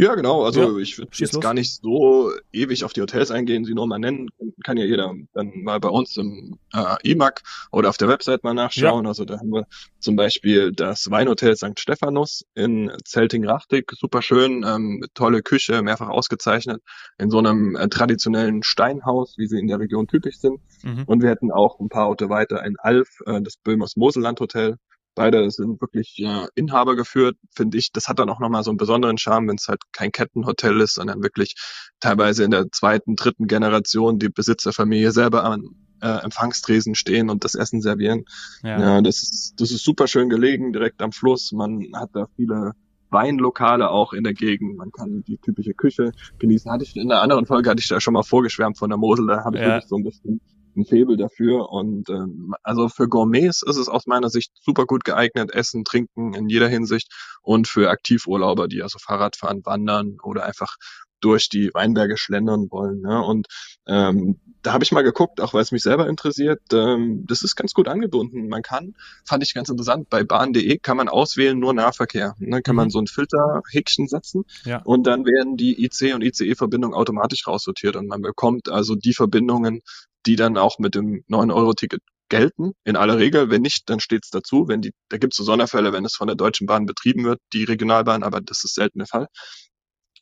Ja, 0.00 0.14
genau. 0.14 0.44
Also 0.44 0.78
ja, 0.78 0.78
ich 0.78 0.96
würde 0.96 1.10
jetzt 1.14 1.34
los. 1.34 1.42
gar 1.42 1.52
nicht 1.52 1.74
so 1.82 2.32
ewig 2.52 2.84
auf 2.84 2.94
die 2.94 3.02
Hotels 3.02 3.30
eingehen, 3.30 3.66
sie 3.66 3.74
nur 3.74 3.86
mal 3.86 3.98
nennen. 3.98 4.30
Kann 4.64 4.78
ja 4.78 4.84
jeder 4.86 5.14
dann 5.34 5.52
mal 5.62 5.78
bei 5.78 5.90
uns 5.90 6.16
im 6.16 6.58
äh, 6.72 6.96
EMAG 7.04 7.42
oder 7.70 7.90
auf 7.90 7.98
der 7.98 8.08
Website 8.08 8.42
mal 8.42 8.54
nachschauen. 8.54 9.04
Ja. 9.04 9.08
Also 9.10 9.26
da 9.26 9.38
haben 9.38 9.50
wir 9.50 9.66
zum 9.98 10.16
Beispiel 10.16 10.72
das 10.72 11.10
Weinhotel 11.10 11.54
St. 11.54 11.78
Stephanus 11.78 12.46
in 12.54 12.90
Zelting-Rachtig. 13.04 13.92
Super 13.92 14.22
schön, 14.22 14.64
ähm, 14.66 15.04
tolle 15.12 15.42
Küche, 15.42 15.82
mehrfach 15.82 16.08
ausgezeichnet. 16.08 16.80
In 17.18 17.28
so 17.28 17.36
einem 17.36 17.76
äh, 17.76 17.86
traditionellen 17.88 18.62
Steinhaus, 18.62 19.34
wie 19.36 19.48
sie 19.48 19.58
in 19.58 19.68
der 19.68 19.80
Region 19.80 20.06
typisch 20.06 20.38
sind. 20.38 20.62
Mhm. 20.82 21.04
Und 21.04 21.22
wir 21.22 21.28
hätten 21.28 21.52
auch 21.52 21.78
ein 21.78 21.90
paar 21.90 22.08
Orte 22.08 22.30
weiter 22.30 22.64
in 22.64 22.76
Alf, 22.78 23.20
äh, 23.26 23.42
das 23.42 23.58
Böhmers 23.58 23.96
Moselland 23.96 24.40
Hotel. 24.40 24.78
Beide 25.20 25.50
sind 25.50 25.82
wirklich 25.82 26.16
ja, 26.16 26.48
Inhaber 26.54 26.96
geführt, 26.96 27.36
finde 27.54 27.76
ich. 27.76 27.92
Das 27.92 28.08
hat 28.08 28.18
dann 28.18 28.30
auch 28.30 28.40
nochmal 28.40 28.64
so 28.64 28.70
einen 28.70 28.78
besonderen 28.78 29.18
Charme, 29.18 29.48
wenn 29.48 29.56
es 29.56 29.68
halt 29.68 29.82
kein 29.92 30.12
Kettenhotel 30.12 30.80
ist, 30.80 30.94
sondern 30.94 31.22
wirklich 31.22 31.56
teilweise 32.00 32.42
in 32.42 32.50
der 32.50 32.72
zweiten, 32.72 33.16
dritten 33.16 33.46
Generation 33.46 34.18
die 34.18 34.30
Besitzerfamilie 34.30 35.12
selber 35.12 35.44
an 35.44 35.76
äh, 36.00 36.24
Empfangstresen 36.24 36.94
stehen 36.94 37.28
und 37.28 37.44
das 37.44 37.54
Essen 37.54 37.82
servieren. 37.82 38.24
Ja. 38.62 38.80
ja, 38.80 39.02
das 39.02 39.22
ist, 39.22 39.54
das 39.58 39.70
ist 39.72 39.84
super 39.84 40.06
schön 40.06 40.30
gelegen, 40.30 40.72
direkt 40.72 41.02
am 41.02 41.12
Fluss. 41.12 41.52
Man 41.52 41.88
hat 41.94 42.08
da 42.14 42.24
viele 42.36 42.72
Weinlokale 43.10 43.90
auch 43.90 44.14
in 44.14 44.24
der 44.24 44.32
Gegend. 44.32 44.78
Man 44.78 44.90
kann 44.90 45.22
die 45.24 45.36
typische 45.36 45.74
Küche 45.74 46.12
genießen. 46.38 46.72
Hatte 46.72 46.84
ich 46.84 46.96
in 46.96 47.12
einer 47.12 47.20
anderen 47.20 47.44
Folge 47.44 47.68
hatte 47.68 47.80
ich 47.80 47.88
da 47.88 48.00
schon 48.00 48.14
mal 48.14 48.22
vorgeschwärmt 48.22 48.78
von 48.78 48.88
der 48.88 48.96
Mosel. 48.96 49.26
Da 49.26 49.44
habe 49.44 49.58
ich 49.58 49.62
ja. 49.62 49.68
wirklich 49.68 49.88
so 49.90 49.96
ein 49.96 50.04
bisschen 50.04 50.40
ein 50.80 50.86
Faible 50.86 51.16
dafür. 51.16 51.70
Und 51.70 52.08
ähm, 52.08 52.54
also 52.62 52.88
für 52.88 53.08
Gourmets 53.08 53.62
ist 53.62 53.76
es 53.76 53.88
aus 53.88 54.06
meiner 54.06 54.30
Sicht 54.30 54.52
super 54.60 54.86
gut 54.86 55.04
geeignet, 55.04 55.52
Essen, 55.52 55.84
Trinken 55.84 56.34
in 56.34 56.48
jeder 56.48 56.68
Hinsicht. 56.68 57.12
Und 57.42 57.68
für 57.68 57.90
Aktivurlauber, 57.90 58.68
die 58.68 58.82
also 58.82 58.98
Fahrrad 58.98 59.36
fahren, 59.36 59.62
wandern 59.64 60.18
oder 60.22 60.44
einfach 60.44 60.76
durch 61.20 61.48
die 61.48 61.70
Weinberge 61.74 62.16
schlendern 62.16 62.68
wollen. 62.70 63.00
Ne? 63.00 63.22
Und 63.22 63.46
ähm, 63.86 64.40
da 64.62 64.72
habe 64.72 64.84
ich 64.84 64.92
mal 64.92 65.02
geguckt, 65.02 65.40
auch 65.40 65.54
weil 65.54 65.62
es 65.62 65.72
mich 65.72 65.82
selber 65.82 66.08
interessiert. 66.08 66.60
Ähm, 66.72 67.24
das 67.26 67.42
ist 67.42 67.56
ganz 67.56 67.72
gut 67.72 67.88
angebunden. 67.88 68.48
Man 68.48 68.62
kann, 68.62 68.94
fand 69.24 69.42
ich 69.42 69.54
ganz 69.54 69.68
interessant, 69.68 70.10
bei 70.10 70.24
bahn.de 70.24 70.78
kann 70.78 70.96
man 70.96 71.08
auswählen 71.08 71.58
nur 71.58 71.72
Nahverkehr. 71.72 72.34
Dann 72.38 72.62
kann 72.62 72.76
man 72.76 72.86
mhm. 72.86 72.90
so 72.90 72.98
ein 73.00 73.06
Filterhäkchen 73.06 74.08
setzen 74.08 74.44
ja. 74.64 74.82
und 74.82 75.06
dann 75.06 75.24
werden 75.24 75.56
die 75.56 75.82
IC 75.84 76.14
und 76.14 76.22
ICE-Verbindungen 76.22 76.94
automatisch 76.94 77.46
raussortiert 77.46 77.96
und 77.96 78.06
man 78.06 78.22
bekommt 78.22 78.68
also 78.68 78.94
die 78.94 79.14
Verbindungen, 79.14 79.80
die 80.26 80.36
dann 80.36 80.56
auch 80.56 80.78
mit 80.78 80.94
dem 80.94 81.24
9-Euro-Ticket 81.28 82.00
gelten, 82.28 82.72
in 82.84 82.96
aller 82.96 83.18
Regel. 83.18 83.50
Wenn 83.50 83.62
nicht, 83.62 83.90
dann 83.90 84.00
steht 84.00 84.24
es 84.24 84.30
dazu. 84.30 84.68
Wenn 84.68 84.82
die, 84.82 84.92
da 85.08 85.18
gibt 85.18 85.34
es 85.34 85.36
so 85.36 85.44
Sonderfälle, 85.44 85.92
wenn 85.92 86.04
es 86.04 86.14
von 86.14 86.28
der 86.28 86.36
Deutschen 86.36 86.66
Bahn 86.66 86.86
betrieben 86.86 87.24
wird, 87.24 87.40
die 87.52 87.64
Regionalbahn, 87.64 88.22
aber 88.22 88.40
das 88.40 88.64
ist 88.64 88.74
selten 88.74 89.00
der 89.00 89.08
Fall. 89.08 89.26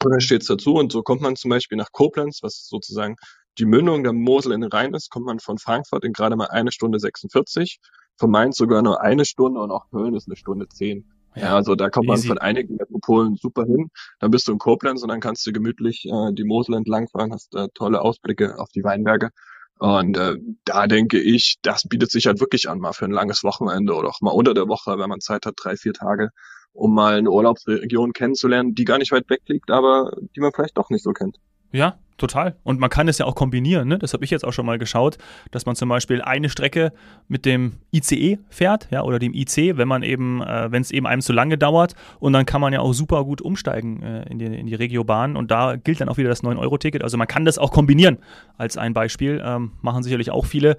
Und 0.04 0.12
dann 0.12 0.20
steht 0.20 0.42
es 0.42 0.48
dazu 0.48 0.74
und 0.74 0.92
so 0.92 1.02
kommt 1.02 1.22
man 1.22 1.36
zum 1.36 1.50
Beispiel 1.50 1.76
nach 1.76 1.90
Koblenz, 1.92 2.38
was 2.42 2.66
sozusagen 2.66 3.16
die 3.58 3.64
Mündung 3.64 4.04
der 4.04 4.12
Mosel 4.12 4.52
in 4.52 4.60
den 4.60 4.70
Rhein 4.70 4.94
ist, 4.94 5.10
kommt 5.10 5.26
man 5.26 5.40
von 5.40 5.58
Frankfurt 5.58 6.04
in 6.04 6.12
gerade 6.12 6.36
mal 6.36 6.46
eine 6.46 6.70
Stunde 6.70 7.00
46, 7.00 7.80
von 8.16 8.30
Mainz 8.30 8.56
sogar 8.56 8.82
nur 8.82 9.00
eine 9.00 9.24
Stunde 9.24 9.60
und 9.60 9.72
auch 9.72 9.90
Köln 9.90 10.14
ist 10.14 10.28
eine 10.28 10.36
Stunde 10.36 10.68
zehn. 10.68 11.04
Ja, 11.34 11.54
also 11.54 11.74
da 11.74 11.90
kommt 11.90 12.06
man 12.06 12.18
von 12.18 12.38
einigen 12.38 12.76
Metropolen 12.76 13.36
super 13.36 13.64
hin. 13.64 13.90
Dann 14.18 14.30
bist 14.30 14.48
du 14.48 14.52
in 14.52 14.58
Koblenz 14.58 15.02
und 15.02 15.08
dann 15.08 15.20
kannst 15.20 15.46
du 15.46 15.52
gemütlich 15.52 16.04
äh, 16.06 16.32
die 16.32 16.44
Mosel 16.44 16.74
entlangfahren, 16.74 17.32
hast 17.32 17.54
äh, 17.54 17.68
tolle 17.74 18.00
Ausblicke 18.00 18.58
auf 18.58 18.70
die 18.70 18.82
Weinberge. 18.82 19.30
Und 19.78 20.16
äh, 20.16 20.36
da 20.64 20.86
denke 20.86 21.20
ich, 21.20 21.58
das 21.62 21.84
bietet 21.84 22.10
sich 22.10 22.26
halt 22.26 22.40
wirklich 22.40 22.68
an, 22.68 22.78
mal 22.78 22.92
für 22.92 23.04
ein 23.04 23.12
langes 23.12 23.44
Wochenende 23.44 23.94
oder 23.94 24.08
auch 24.08 24.20
mal 24.20 24.32
unter 24.32 24.54
der 24.54 24.68
Woche, 24.68 24.98
wenn 24.98 25.08
man 25.08 25.20
Zeit 25.20 25.46
hat, 25.46 25.54
drei, 25.56 25.76
vier 25.76 25.92
Tage, 25.92 26.30
um 26.72 26.94
mal 26.94 27.18
eine 27.18 27.30
Urlaubsregion 27.30 28.12
kennenzulernen, 28.12 28.74
die 28.74 28.84
gar 28.84 28.98
nicht 28.98 29.12
weit 29.12 29.30
weg 29.30 29.42
liegt, 29.46 29.70
aber 29.70 30.10
die 30.34 30.40
man 30.40 30.52
vielleicht 30.52 30.76
doch 30.78 30.90
nicht 30.90 31.04
so 31.04 31.12
kennt. 31.12 31.38
Ja, 31.72 31.96
total. 32.18 32.56
Und 32.64 32.80
man 32.80 32.90
kann 32.90 33.08
es 33.08 33.18
ja 33.18 33.26
auch 33.26 33.34
kombinieren. 33.34 33.88
Ne? 33.88 33.98
Das 33.98 34.12
habe 34.12 34.24
ich 34.24 34.30
jetzt 34.30 34.44
auch 34.44 34.52
schon 34.52 34.66
mal 34.66 34.78
geschaut, 34.78 35.18
dass 35.50 35.66
man 35.66 35.76
zum 35.76 35.88
Beispiel 35.88 36.20
eine 36.20 36.48
Strecke 36.48 36.92
mit 37.28 37.46
dem 37.46 37.74
ICE 37.92 38.38
fährt, 38.50 38.88
ja, 38.90 39.02
oder 39.02 39.18
dem 39.18 39.32
IC, 39.32 39.76
wenn 39.76 39.88
man 39.88 40.02
eben, 40.02 40.42
äh, 40.42 40.70
wenn 40.70 40.82
es 40.82 40.90
eben 40.90 41.06
einem 41.06 41.22
zu 41.22 41.32
lange 41.32 41.56
dauert. 41.56 41.94
Und 42.18 42.32
dann 42.32 42.44
kann 42.44 42.60
man 42.60 42.72
ja 42.72 42.80
auch 42.80 42.92
super 42.92 43.24
gut 43.24 43.40
umsteigen 43.40 44.02
äh, 44.02 44.28
in, 44.30 44.38
die, 44.38 44.46
in 44.46 44.66
die 44.66 44.74
Regiobahn. 44.74 45.36
Und 45.36 45.50
da 45.50 45.76
gilt 45.76 46.00
dann 46.00 46.08
auch 46.08 46.18
wieder 46.18 46.28
das 46.28 46.42
9-Euro-Ticket. 46.42 47.02
Also 47.02 47.16
man 47.16 47.28
kann 47.28 47.44
das 47.44 47.58
auch 47.58 47.70
kombinieren 47.70 48.18
als 48.56 48.76
ein 48.76 48.92
Beispiel. 48.94 49.42
Ähm, 49.44 49.72
machen 49.80 50.02
sicherlich 50.02 50.30
auch 50.30 50.46
viele. 50.46 50.76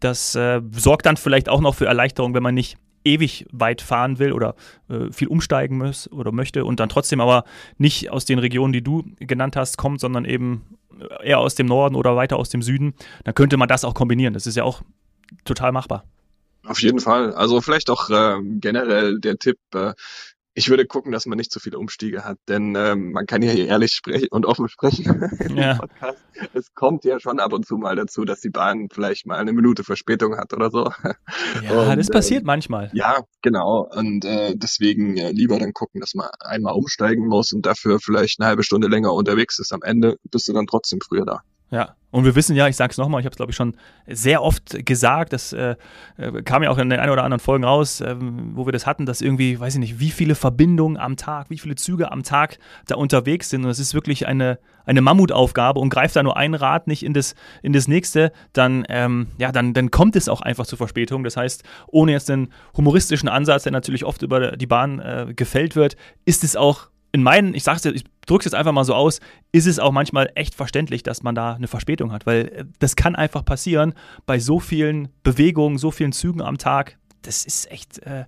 Das 0.00 0.34
äh, 0.34 0.60
sorgt 0.72 1.06
dann 1.06 1.16
vielleicht 1.16 1.48
auch 1.48 1.60
noch 1.60 1.74
für 1.74 1.86
Erleichterung, 1.86 2.34
wenn 2.34 2.42
man 2.42 2.54
nicht 2.54 2.76
ewig 3.04 3.46
weit 3.50 3.80
fahren 3.80 4.18
will 4.18 4.32
oder 4.32 4.54
äh, 4.88 5.10
viel 5.12 5.28
umsteigen 5.28 5.78
muss 5.78 6.10
oder 6.12 6.32
möchte 6.32 6.64
und 6.64 6.80
dann 6.80 6.88
trotzdem 6.88 7.20
aber 7.20 7.44
nicht 7.78 8.10
aus 8.10 8.24
den 8.24 8.38
Regionen, 8.38 8.72
die 8.72 8.82
du 8.82 9.04
genannt 9.18 9.56
hast, 9.56 9.78
kommt, 9.78 10.00
sondern 10.00 10.24
eben 10.24 10.64
eher 11.22 11.38
aus 11.38 11.54
dem 11.54 11.66
Norden 11.66 11.94
oder 11.94 12.16
weiter 12.16 12.36
aus 12.36 12.50
dem 12.50 12.62
Süden, 12.62 12.94
dann 13.24 13.34
könnte 13.34 13.56
man 13.56 13.68
das 13.68 13.84
auch 13.84 13.94
kombinieren. 13.94 14.34
Das 14.34 14.46
ist 14.46 14.56
ja 14.56 14.64
auch 14.64 14.82
total 15.44 15.72
machbar. 15.72 16.04
Auf 16.64 16.82
jeden 16.82 17.00
Fall. 17.00 17.32
Also 17.32 17.60
vielleicht 17.60 17.88
auch 17.88 18.10
äh, 18.10 18.36
generell 18.42 19.18
der 19.18 19.38
Tipp, 19.38 19.58
äh, 19.74 19.94
ich 20.54 20.68
würde 20.68 20.84
gucken, 20.84 21.12
dass 21.12 21.26
man 21.26 21.38
nicht 21.38 21.52
zu 21.52 21.60
viele 21.60 21.78
Umstiege 21.78 22.24
hat, 22.24 22.38
denn 22.48 22.74
ähm, 22.76 23.12
man 23.12 23.26
kann 23.26 23.42
ja 23.42 23.52
hier 23.52 23.66
ehrlich 23.66 23.92
sprechen 23.92 24.28
und 24.30 24.46
offen 24.46 24.68
sprechen 24.68 25.30
ja. 25.54 25.74
Podcast. 25.74 26.18
Es 26.54 26.74
kommt 26.74 27.04
ja 27.04 27.20
schon 27.20 27.38
ab 27.38 27.52
und 27.52 27.66
zu 27.66 27.76
mal 27.76 27.94
dazu, 27.94 28.24
dass 28.24 28.40
die 28.40 28.50
Bahn 28.50 28.88
vielleicht 28.90 29.26
mal 29.26 29.38
eine 29.38 29.52
Minute 29.52 29.84
Verspätung 29.84 30.36
hat 30.36 30.52
oder 30.52 30.70
so. 30.70 30.90
Ja, 31.62 31.70
und, 31.90 31.98
das 31.98 32.08
passiert 32.08 32.42
äh, 32.42 32.46
manchmal. 32.46 32.90
Ja, 32.94 33.20
genau. 33.42 33.88
Und 33.94 34.24
äh, 34.24 34.54
deswegen 34.56 35.16
äh, 35.16 35.30
lieber 35.30 35.58
dann 35.58 35.72
gucken, 35.72 36.00
dass 36.00 36.14
man 36.14 36.28
einmal 36.40 36.74
umsteigen 36.74 37.26
muss 37.26 37.52
und 37.52 37.64
dafür 37.66 38.00
vielleicht 38.00 38.40
eine 38.40 38.48
halbe 38.48 38.64
Stunde 38.64 38.88
länger 38.88 39.12
unterwegs 39.12 39.58
ist. 39.58 39.72
Am 39.72 39.82
Ende 39.82 40.16
bist 40.30 40.48
du 40.48 40.52
dann 40.52 40.66
trotzdem 40.66 41.00
früher 41.00 41.24
da. 41.24 41.42
Ja, 41.70 41.94
und 42.10 42.24
wir 42.24 42.34
wissen 42.34 42.56
ja, 42.56 42.66
ich 42.66 42.76
sage 42.76 42.90
es 42.90 42.98
nochmal, 42.98 43.20
ich 43.20 43.24
habe 43.24 43.32
es 43.32 43.36
glaube 43.36 43.52
ich 43.52 43.56
schon 43.56 43.74
sehr 44.06 44.42
oft 44.42 44.84
gesagt, 44.84 45.32
das 45.32 45.52
äh, 45.52 45.76
äh, 46.16 46.42
kam 46.42 46.62
ja 46.62 46.70
auch 46.70 46.78
in 46.78 46.90
den 46.90 46.98
ein 46.98 47.10
oder 47.10 47.22
anderen 47.22 47.40
Folgen 47.40 47.64
raus, 47.64 48.00
äh, 48.00 48.16
wo 48.18 48.66
wir 48.66 48.72
das 48.72 48.86
hatten, 48.86 49.06
dass 49.06 49.20
irgendwie, 49.20 49.60
weiß 49.60 49.74
ich 49.74 49.80
nicht, 49.80 50.00
wie 50.00 50.10
viele 50.10 50.34
Verbindungen 50.34 50.96
am 50.96 51.16
Tag, 51.16 51.50
wie 51.50 51.58
viele 51.58 51.76
Züge 51.76 52.10
am 52.10 52.22
Tag 52.22 52.58
da 52.86 52.96
unterwegs 52.96 53.50
sind. 53.50 53.64
Und 53.64 53.70
es 53.70 53.78
ist 53.78 53.94
wirklich 53.94 54.26
eine, 54.26 54.58
eine 54.84 55.00
Mammutaufgabe 55.00 55.78
und 55.78 55.90
greift 55.90 56.16
da 56.16 56.22
nur 56.22 56.36
ein 56.36 56.54
Rad 56.54 56.88
nicht 56.88 57.04
in 57.04 57.14
das, 57.14 57.34
in 57.62 57.72
das 57.72 57.86
nächste, 57.86 58.32
dann, 58.52 58.84
ähm, 58.88 59.28
ja, 59.38 59.52
dann, 59.52 59.72
dann 59.72 59.90
kommt 59.90 60.16
es 60.16 60.28
auch 60.28 60.40
einfach 60.40 60.66
zur 60.66 60.78
Verspätung. 60.78 61.22
Das 61.22 61.36
heißt, 61.36 61.62
ohne 61.86 62.12
jetzt 62.12 62.28
den 62.28 62.48
humoristischen 62.76 63.28
Ansatz, 63.28 63.62
der 63.62 63.72
natürlich 63.72 64.04
oft 64.04 64.22
über 64.22 64.56
die 64.56 64.66
Bahn 64.66 64.98
äh, 64.98 65.32
gefällt 65.34 65.76
wird, 65.76 65.96
ist 66.24 66.42
es 66.42 66.56
auch 66.56 66.89
in 67.12 67.22
meinen, 67.22 67.54
ich 67.54 67.64
sage 67.64 67.78
es, 67.78 67.84
ich 67.84 68.04
drücke 68.26 68.42
es 68.42 68.44
jetzt 68.46 68.54
einfach 68.54 68.72
mal 68.72 68.84
so 68.84 68.94
aus, 68.94 69.20
ist 69.52 69.66
es 69.66 69.78
auch 69.78 69.92
manchmal 69.92 70.30
echt 70.34 70.54
verständlich, 70.54 71.02
dass 71.02 71.22
man 71.22 71.34
da 71.34 71.54
eine 71.54 71.66
Verspätung 71.66 72.12
hat, 72.12 72.26
weil 72.26 72.48
äh, 72.48 72.64
das 72.78 72.96
kann 72.96 73.16
einfach 73.16 73.44
passieren 73.44 73.94
bei 74.26 74.38
so 74.38 74.60
vielen 74.60 75.08
Bewegungen, 75.22 75.78
so 75.78 75.90
vielen 75.90 76.12
Zügen 76.12 76.40
am 76.40 76.58
Tag. 76.58 76.98
Das 77.22 77.44
ist 77.44 77.70
echt, 77.70 77.98
äh, 78.00 78.24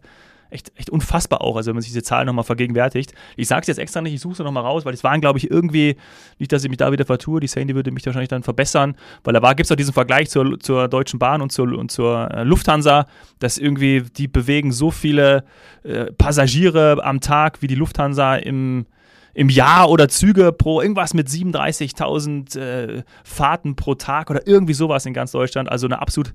echt, 0.53 0.73
echt 0.77 0.91
unfassbar 0.91 1.41
auch, 1.41 1.57
also 1.57 1.69
wenn 1.69 1.77
man 1.77 1.83
sich 1.83 1.91
diese 1.91 2.03
Zahlen 2.03 2.27
nochmal 2.27 2.45
vergegenwärtigt. 2.45 3.13
Ich 3.37 3.49
sage 3.49 3.63
es 3.63 3.67
jetzt 3.69 3.79
extra 3.79 4.01
nicht, 4.01 4.15
ich 4.15 4.21
suche 4.21 4.37
sie 4.37 4.45
nochmal 4.45 4.63
raus, 4.63 4.85
weil 4.85 4.95
es 4.95 5.05
waren, 5.05 5.21
glaube 5.21 5.39
ich, 5.39 5.51
irgendwie, 5.51 5.97
nicht, 6.39 6.53
dass 6.53 6.65
ich 6.65 6.71
mich 6.71 6.79
da 6.79 6.93
wieder 6.93 7.05
vertue, 7.05 7.41
die 7.41 7.47
Sandy 7.47 7.75
würde 7.75 7.91
mich 7.91 8.05
wahrscheinlich 8.07 8.29
dann 8.29 8.43
verbessern, 8.43 8.97
weil 9.25 9.35
da 9.35 9.53
gibt 9.53 9.67
es 9.67 9.73
auch 9.73 9.77
diesen 9.77 9.95
Vergleich 9.95 10.31
zur, 10.31 10.59
zur 10.61 10.89
Deutschen 10.89 11.19
Bahn 11.19 11.43
und 11.43 11.53
zur, 11.53 11.77
und 11.77 11.91
zur 11.91 12.31
äh, 12.31 12.45
Lufthansa, 12.45 13.07
dass 13.39 13.59
irgendwie 13.59 14.03
die 14.03 14.29
bewegen 14.29 14.73
so 14.73 14.91
viele 14.91 15.45
äh, 15.83 16.07
Passagiere 16.13 17.03
am 17.03 17.21
Tag 17.21 17.63
wie 17.63 17.67
die 17.67 17.75
Lufthansa 17.75 18.37
im 18.37 18.87
im 19.35 19.49
Jahr 19.49 19.91
oder 19.91 20.09
Züge 20.09 20.53
pro 20.53 20.81
irgendwas 20.81 21.15
mit 21.15 21.29
37.000 21.29 22.59
äh, 22.59 23.03
Fahrten 23.25 23.77
pro 23.77 23.95
Tag 23.95 24.31
oder 24.31 24.47
irgendwie 24.47 24.75
sowas 24.75 25.07
in 25.07 25.15
ganz 25.15 25.33
Deutschland. 25.33 25.71
Also 25.71 25.87
eine 25.87 26.01
absolut, 26.01 26.35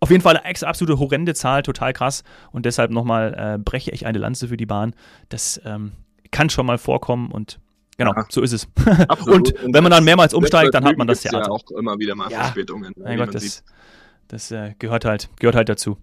auf 0.00 0.10
jeden 0.10 0.22
Fall 0.22 0.36
eine 0.36 0.66
absolute 0.66 0.98
horrende 0.98 1.34
Zahl, 1.34 1.62
total 1.62 1.92
krass. 1.92 2.24
Und 2.52 2.66
deshalb 2.66 2.90
nochmal 2.90 3.34
äh, 3.36 3.58
breche 3.58 3.90
ich 3.90 4.06
eine 4.06 4.18
Lanze 4.18 4.48
für 4.48 4.56
die 4.56 4.66
Bahn. 4.66 4.94
Das 5.28 5.60
ähm, 5.64 5.92
kann 6.30 6.50
schon 6.50 6.66
mal 6.66 6.78
vorkommen 6.78 7.30
und 7.30 7.58
Genau, 7.98 8.12
ja. 8.14 8.26
so 8.28 8.42
ist 8.42 8.52
es. 8.52 8.68
und 9.26 9.52
wenn 9.72 9.82
man 9.82 9.90
dann 9.90 10.04
mehrmals 10.04 10.32
umsteigt, 10.32 10.72
dann 10.72 10.84
hat 10.84 10.96
man 10.96 11.08
das 11.08 11.22
Theater. 11.22 11.46
Ja, 11.46 11.50
auch 11.50 11.68
immer 11.76 11.98
wieder 11.98 12.14
mal 12.14 12.30
ja. 12.30 12.42
Verspätungen. 12.42 12.94
Mein 12.96 13.18
Gott, 13.18 13.34
das, 13.34 13.64
das 14.28 14.50
äh, 14.50 14.74
gehört 14.78 15.04
halt, 15.04 15.28
gehört 15.38 15.56
halt 15.56 15.68
dazu. 15.68 15.98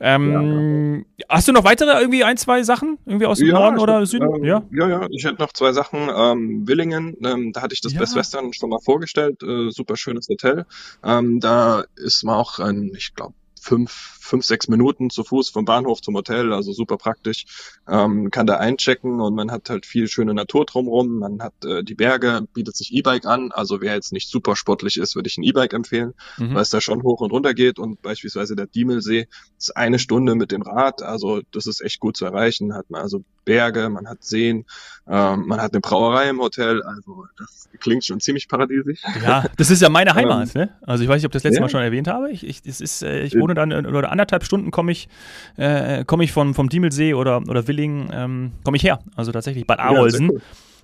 Ähm, 0.00 1.04
ja. 1.18 1.26
Hast 1.28 1.48
du 1.48 1.52
noch 1.52 1.64
weitere 1.64 1.98
irgendwie 1.98 2.24
ein, 2.24 2.36
zwei 2.36 2.62
Sachen 2.62 2.98
irgendwie 3.06 3.26
aus 3.26 3.38
dem 3.38 3.48
ja, 3.48 3.54
Norden 3.54 3.78
oder 3.78 4.04
Süden? 4.06 4.34
Ähm, 4.36 4.44
ja? 4.44 4.62
ja, 4.72 4.88
ja, 4.88 5.06
ich 5.10 5.24
hätte 5.24 5.40
noch 5.40 5.52
zwei 5.52 5.72
Sachen. 5.72 6.08
Ähm, 6.14 6.66
Willingen, 6.66 7.16
ähm, 7.24 7.52
da 7.52 7.62
hatte 7.62 7.74
ich 7.74 7.80
das 7.80 7.92
ja. 7.92 8.00
Best 8.00 8.16
Western 8.16 8.52
schon 8.52 8.70
mal 8.70 8.80
vorgestellt. 8.80 9.42
Äh, 9.42 9.70
super 9.70 9.96
schönes 9.96 10.28
Hotel. 10.28 10.66
Ähm, 11.04 11.40
da 11.40 11.84
ist 11.96 12.24
man 12.24 12.36
auch 12.36 12.58
ein, 12.58 12.92
ich 12.96 13.14
glaube, 13.14 13.34
fünf, 13.64 14.18
fünf, 14.20 14.44
sechs 14.44 14.68
Minuten 14.68 15.08
zu 15.08 15.24
Fuß 15.24 15.48
vom 15.48 15.64
Bahnhof 15.64 16.02
zum 16.02 16.14
Hotel, 16.14 16.52
also 16.52 16.72
super 16.72 16.98
praktisch. 16.98 17.46
Ähm, 17.88 18.30
kann 18.30 18.46
da 18.46 18.58
einchecken 18.58 19.20
und 19.20 19.34
man 19.34 19.50
hat 19.50 19.70
halt 19.70 19.86
viel 19.86 20.06
schöne 20.06 20.34
Natur 20.34 20.66
drumherum. 20.66 21.18
Man 21.18 21.42
hat 21.42 21.54
äh, 21.64 21.82
die 21.82 21.94
Berge, 21.94 22.46
bietet 22.52 22.76
sich 22.76 22.92
E-Bike 22.92 23.24
an. 23.24 23.52
Also 23.52 23.80
wer 23.80 23.94
jetzt 23.94 24.12
nicht 24.12 24.28
super 24.28 24.54
sportlich 24.54 24.98
ist, 24.98 25.16
würde 25.16 25.28
ich 25.28 25.38
ein 25.38 25.44
E-Bike 25.44 25.72
empfehlen, 25.72 26.12
mhm. 26.36 26.54
weil 26.54 26.62
es 26.62 26.70
da 26.70 26.82
schon 26.82 27.02
hoch 27.02 27.22
und 27.22 27.32
runter 27.32 27.54
geht. 27.54 27.78
Und 27.78 28.02
beispielsweise 28.02 28.54
der 28.54 28.66
Diemelsee 28.66 29.28
ist 29.58 29.74
eine 29.76 29.98
Stunde 29.98 30.34
mit 30.34 30.52
dem 30.52 30.62
Rad. 30.62 31.02
Also 31.02 31.40
das 31.50 31.66
ist 31.66 31.80
echt 31.80 32.00
gut 32.00 32.18
zu 32.18 32.26
erreichen. 32.26 32.74
Hat 32.74 32.90
man 32.90 33.00
also 33.00 33.24
Berge, 33.44 33.88
man 33.88 34.08
hat 34.08 34.22
Seen, 34.24 34.64
ähm, 35.06 35.46
man 35.46 35.60
hat 35.60 35.72
eine 35.72 35.80
Brauerei 35.80 36.28
im 36.28 36.40
Hotel. 36.40 36.82
Also 36.82 37.26
das 37.38 37.68
klingt 37.80 38.04
schon 38.04 38.20
ziemlich 38.20 38.48
paradiesisch. 38.48 39.02
Ja, 39.22 39.44
das 39.56 39.70
ist 39.70 39.82
ja 39.82 39.88
meine 39.88 40.14
Heimat. 40.14 40.54
ne? 40.54 40.70
Also 40.82 41.04
ich 41.04 41.08
weiß 41.08 41.16
nicht, 41.16 41.26
ob 41.26 41.32
das 41.32 41.44
letzte 41.44 41.56
ja. 41.56 41.60
Mal 41.62 41.68
schon 41.68 41.82
erwähnt 41.82 42.08
habe. 42.08 42.30
Ich, 42.30 42.46
ich, 42.46 42.62
das 42.62 42.80
ist, 42.80 43.02
äh, 43.02 43.22
ich 43.22 43.38
wohne 43.38 43.54
dann 43.54 43.72
oder 43.86 44.10
anderthalb 44.10 44.44
Stunden 44.44 44.70
komme 44.70 44.92
ich, 44.92 45.08
äh, 45.56 46.04
komme 46.04 46.24
ich 46.24 46.32
von, 46.32 46.54
vom 46.54 46.68
Diemelsee 46.68 47.14
oder, 47.14 47.42
oder 47.48 47.68
Willingen, 47.68 48.10
ähm, 48.12 48.52
komme 48.64 48.76
ich 48.76 48.82
her. 48.82 49.00
Also 49.16 49.32
tatsächlich 49.32 49.66
Bad 49.66 49.80
Arolsen. 49.80 50.32
Ja, 50.32 50.40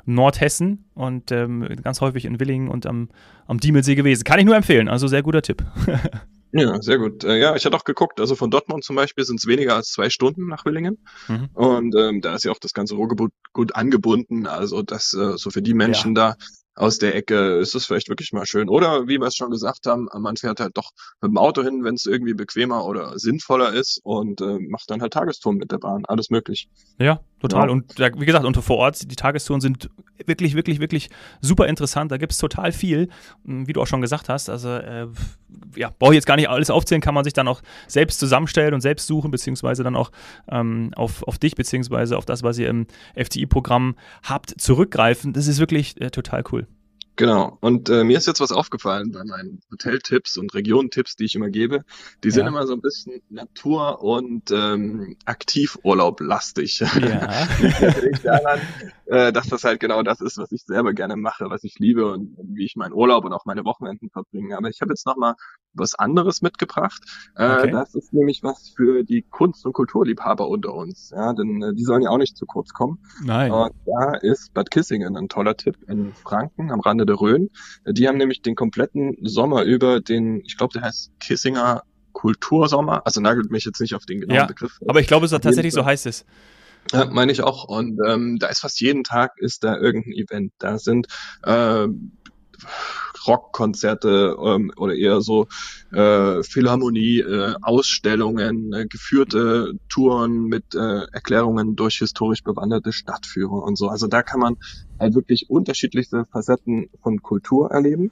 Nordhessen 0.07 0.87
und 0.95 1.31
ähm, 1.31 1.69
ganz 1.83 2.00
häufig 2.00 2.25
in 2.25 2.40
Willingen 2.40 2.69
und 2.69 2.87
am, 2.87 3.11
am 3.47 3.61
Diemelsee 3.61 3.95
gewesen. 3.95 4.25
Kann 4.25 4.38
ich 4.38 4.47
nur 4.47 4.57
empfehlen, 4.57 4.88
also 4.88 5.07
sehr 5.07 5.23
guter 5.23 5.43
Tipp. 5.43 5.62
Ja, 6.52 6.80
sehr 6.83 6.99
gut. 6.99 7.25
Äh, 7.25 7.38
ja, 7.38 7.54
ich 7.54 7.64
hatte 7.64 7.76
auch 7.76 7.85
geguckt, 7.85 8.21
also 8.21 8.35
von 8.35 8.50
Dortmund 8.50 8.85
zum 8.85 8.97
Beispiel 8.97 9.25
sind 9.25 9.38
es 9.38 9.47
weniger 9.47 9.76
als 9.76 9.90
zwei 9.90 10.11
Stunden 10.11 10.47
nach 10.49 10.64
Willingen. 10.64 11.04
Mhm. 11.28 11.49
Und 11.54 11.95
ähm, 11.97 12.21
da 12.21 12.35
ist 12.35 12.45
ja 12.45 12.52
auch 12.52 12.59
das 12.59 12.73
ganze 12.73 12.95
Ruhrgebiet 12.95 13.33
gut 13.52 13.75
angebunden. 13.76 14.47
Also 14.47 14.83
das 14.83 15.14
äh, 15.14 15.37
so 15.37 15.50
für 15.50 15.62
die 15.62 15.75
Menschen 15.75 16.16
ja. 16.16 16.35
da 16.35 16.45
aus 16.75 16.99
der 16.99 17.14
Ecke 17.14 17.59
ist 17.59 17.75
es 17.75 17.87
vielleicht 17.87 18.09
wirklich 18.09 18.33
mal 18.33 18.47
schön. 18.47 18.69
Oder 18.69 19.07
wie 19.07 19.19
wir 19.19 19.26
es 19.26 19.37
schon 19.37 19.50
gesagt 19.50 19.87
haben, 19.87 20.09
man 20.19 20.37
fährt 20.37 20.61
halt 20.61 20.76
doch 20.76 20.90
mit 21.21 21.30
dem 21.30 21.38
Auto 21.38 21.62
hin, 21.62 21.85
wenn 21.85 21.95
es 21.95 22.07
irgendwie 22.07 22.35
bequemer 22.35 22.87
oder 22.87 23.19
sinnvoller 23.19 23.73
ist 23.73 24.00
und 24.02 24.40
äh, 24.40 24.59
macht 24.59 24.90
dann 24.90 25.02
halt 25.02 25.12
Tagestouren 25.12 25.59
mit 25.59 25.71
der 25.71 25.78
Bahn. 25.78 26.04
Alles 26.07 26.30
möglich. 26.30 26.69
Ja, 26.99 27.21
total. 27.40 27.66
Ja. 27.66 27.73
Und 27.73 27.99
wie 27.99 28.26
gesagt, 28.26 28.44
und 28.44 28.56
vor 28.56 28.76
Ort, 28.76 29.11
die 29.11 29.16
Tagestouren 29.16 29.61
sind 29.61 29.90
wirklich, 30.26 30.54
wirklich, 30.54 30.80
wirklich 30.80 31.11
super 31.40 31.66
interessant. 31.66 32.12
Da 32.12 32.16
gibt 32.16 32.32
es 32.32 32.38
total 32.38 32.73
viel, 32.73 33.09
hm, 33.44 33.66
wie 33.66 33.73
du 33.73 33.82
auch 33.82 33.87
schon 33.87 34.00
gesagt 34.00 34.28
hast. 34.28 34.49
Also, 34.49 34.68
äh, 34.68 35.09
ja, 35.76 35.90
brauche 35.99 36.12
ich 36.12 36.16
jetzt 36.16 36.26
gar 36.26 36.37
nicht 36.37 36.49
alles 36.49 36.70
aufzählen, 36.70 37.00
kann 37.00 37.14
man 37.14 37.25
sich 37.25 37.32
dann 37.32 37.49
auch 37.49 37.62
selbst 37.87 38.18
zusammenstellen 38.18 38.75
und 38.75 38.80
selbst 38.80 39.06
suchen, 39.06 39.30
beziehungsweise 39.30 39.82
dann 39.82 39.97
auch 39.97 40.11
ähm, 40.49 40.92
auf, 40.94 41.23
auf 41.26 41.38
dich, 41.38 41.54
beziehungsweise 41.54 42.16
auf 42.16 42.25
das, 42.25 42.42
was 42.42 42.59
ihr 42.59 42.68
im 42.68 42.87
FTI-Programm 43.16 43.97
habt, 44.23 44.54
zurückgreifen. 44.61 45.32
Das 45.32 45.47
ist 45.47 45.59
wirklich 45.59 46.00
äh, 46.00 46.11
total 46.11 46.44
cool. 46.52 46.66
Genau. 47.21 47.59
Und 47.61 47.91
äh, 47.91 48.03
mir 48.03 48.17
ist 48.17 48.27
jetzt 48.27 48.41
was 48.41 48.50
aufgefallen 48.50 49.12
bei 49.12 49.23
meinen 49.25 49.61
Hoteltipps 49.71 50.39
und 50.39 50.55
Regionentipps, 50.55 51.17
die 51.17 51.27
ich 51.27 51.35
immer 51.35 51.50
gebe. 51.50 51.85
Die 52.25 52.29
ja. 52.29 52.33
sind 52.33 52.47
immer 52.47 52.67
so 52.67 52.73
ein 52.73 52.81
bisschen 52.81 53.21
Natur- 53.29 54.03
und 54.03 54.50
ähm, 54.50 55.19
Aktivurlaub 55.27 56.23
lastig. 56.23 56.81
Ja. 56.81 56.89
daran, 58.23 58.61
äh, 59.11 59.33
dass 59.33 59.49
das 59.49 59.64
halt 59.64 59.81
genau 59.81 60.02
das 60.02 60.21
ist, 60.21 60.38
was 60.38 60.52
ich 60.52 60.62
selber 60.62 60.93
gerne 60.93 61.17
mache, 61.17 61.50
was 61.50 61.64
ich 61.64 61.79
liebe 61.81 62.12
und 62.12 62.37
wie 62.55 62.64
ich 62.64 62.76
meinen 62.76 62.93
Urlaub 62.93 63.25
und 63.25 63.33
auch 63.33 63.45
meine 63.45 63.64
Wochenenden 63.64 64.09
verbringe. 64.09 64.57
Aber 64.57 64.69
ich 64.69 64.81
habe 64.81 64.93
jetzt 64.93 65.05
noch 65.05 65.17
mal 65.17 65.35
was 65.73 65.97
anderes 65.97 66.43
mitgebracht. 66.43 67.02
Äh, 67.35 67.59
okay. 67.59 67.71
Das 67.73 67.95
ist 67.97 68.12
nämlich 68.12 68.45
was 68.45 68.73
für 68.76 69.02
die 69.02 69.23
Kunst- 69.23 69.67
und 69.67 69.73
Kulturliebhaber 69.73 70.49
unter 70.49 70.75
uns. 70.75 71.11
Ja, 71.11 71.33
denn 71.33 71.61
äh, 71.61 71.75
die 71.75 71.83
sollen 71.83 72.02
ja 72.02 72.11
auch 72.11 72.19
nicht 72.19 72.37
zu 72.37 72.47
kurz 72.47 72.73
kommen. 72.73 73.02
Nein. 73.25 73.50
Und 73.50 73.73
da 73.85 74.14
ist 74.14 74.55
Bad 74.55 74.71
Kissingen 74.71 75.17
ein 75.17 75.29
toller 75.29 75.57
Tipp 75.57 75.76
in 75.88 76.14
Franken 76.14 76.71
am 76.71 76.79
Rande 76.79 77.05
der 77.05 77.21
Rhön. 77.21 77.50
Die 77.87 78.07
haben 78.07 78.17
nämlich 78.17 78.43
den 78.43 78.55
kompletten 78.55 79.17
Sommer 79.23 79.64
über 79.64 80.00
den, 80.00 80.40
ich 80.45 80.57
glaube, 80.57 80.73
der 80.75 80.83
heißt 80.83 81.19
Kissinger 81.19 81.83
Kultursommer. 82.12 83.02
Also 83.07 83.21
nagelt 83.21 83.50
mich 83.50 83.64
jetzt 83.64 83.81
nicht 83.81 83.97
auf 83.97 84.05
den 84.07 84.21
genauen 84.21 84.37
ja, 84.37 84.47
Begriff. 84.47 84.79
Aber 84.87 85.00
ich 85.00 85.09
glaube, 85.09 85.26
es 85.26 85.33
tatsächlich 85.33 85.75
so 85.75 85.85
heißt 85.85 86.07
es. 86.07 86.25
Ja, 86.92 87.06
meine 87.06 87.32
ich 87.32 87.42
auch. 87.42 87.64
Und 87.64 87.99
ähm, 88.06 88.38
da 88.38 88.49
ist 88.49 88.60
fast 88.60 88.80
jeden 88.80 89.04
Tag 89.04 89.32
ist 89.38 89.64
da 89.64 89.76
irgendein 89.76 90.12
Event. 90.12 90.52
Da 90.58 90.78
sind 90.78 91.06
äh, 91.42 91.87
Rockkonzerte 93.26 94.37
ähm, 94.42 94.72
oder 94.76 94.94
eher 94.94 95.20
so 95.20 95.46
äh, 95.92 96.42
Philharmonie, 96.42 97.20
äh, 97.20 97.54
Ausstellungen, 97.62 98.72
äh, 98.72 98.87
geführte 98.87 99.72
Touren 99.88 100.44
mit 100.44 100.75
äh, 100.75 101.04
Erklärungen 101.12 101.76
durch 101.76 101.99
historisch 101.99 102.42
bewanderte 102.42 102.92
Stadtführer 102.92 103.62
und 103.62 103.76
so. 103.76 103.88
Also 103.88 104.06
da 104.06 104.22
kann 104.22 104.40
man 104.40 104.56
halt 104.99 105.14
wirklich 105.14 105.49
unterschiedlichste 105.49 106.25
Facetten 106.32 106.88
von 107.02 107.22
Kultur 107.22 107.70
erleben. 107.70 108.10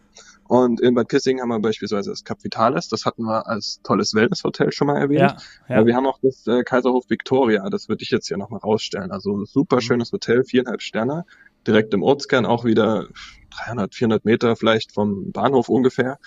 Und 0.49 0.81
in 0.81 0.95
Bad 0.95 1.11
Kissing 1.11 1.40
haben 1.40 1.50
wir 1.50 1.61
beispielsweise 1.61 2.09
das 2.11 2.25
Capitales, 2.25 2.88
das 2.88 3.05
hatten 3.05 3.23
wir 3.25 3.47
als 3.47 3.81
tolles 3.83 4.14
Wellnesshotel 4.14 4.73
schon 4.73 4.87
mal 4.87 4.97
erwähnt. 4.97 5.21
Ja, 5.21 5.37
ja. 5.69 5.76
Aber 5.76 5.87
wir 5.87 5.95
haben 5.95 6.07
auch 6.07 6.19
das 6.23 6.47
äh, 6.47 6.64
Kaiserhof 6.64 7.05
Victoria, 7.11 7.69
das 7.69 7.90
würde 7.90 8.02
ich 8.02 8.11
jetzt 8.11 8.28
hier 8.28 8.38
nochmal 8.38 8.61
rausstellen. 8.61 9.12
Also 9.12 9.45
super 9.45 9.76
mhm. 9.76 9.81
schönes 9.83 10.11
Hotel, 10.11 10.45
viereinhalb 10.45 10.81
Sterne, 10.81 11.26
direkt 11.67 11.93
im 11.93 12.02
Ortskern, 12.02 12.47
auch 12.47 12.64
wieder 12.64 13.09
300, 13.50 13.95
400 13.95 14.25
Meter 14.25 14.57
vielleicht 14.57 14.93
vom 14.93 15.33
Bahnhof 15.33 15.69
ungefähr. 15.69 16.19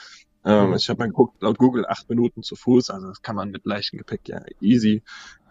Ähm, 0.46 0.70
mhm. 0.70 0.76
Ich 0.76 0.88
habe 0.90 1.00
mal 1.00 1.08
geguckt, 1.08 1.42
laut 1.42 1.58
Google 1.58 1.88
acht 1.88 2.08
Minuten 2.08 2.44
zu 2.44 2.56
Fuß, 2.56 2.92
also 2.92 3.08
das 3.08 3.24
kann 3.24 3.36
man 3.36 3.50
mit 3.50 3.66
leichtem 3.66 3.98
Gepäck 3.98 4.28
ja 4.28 4.42
easy 4.60 5.02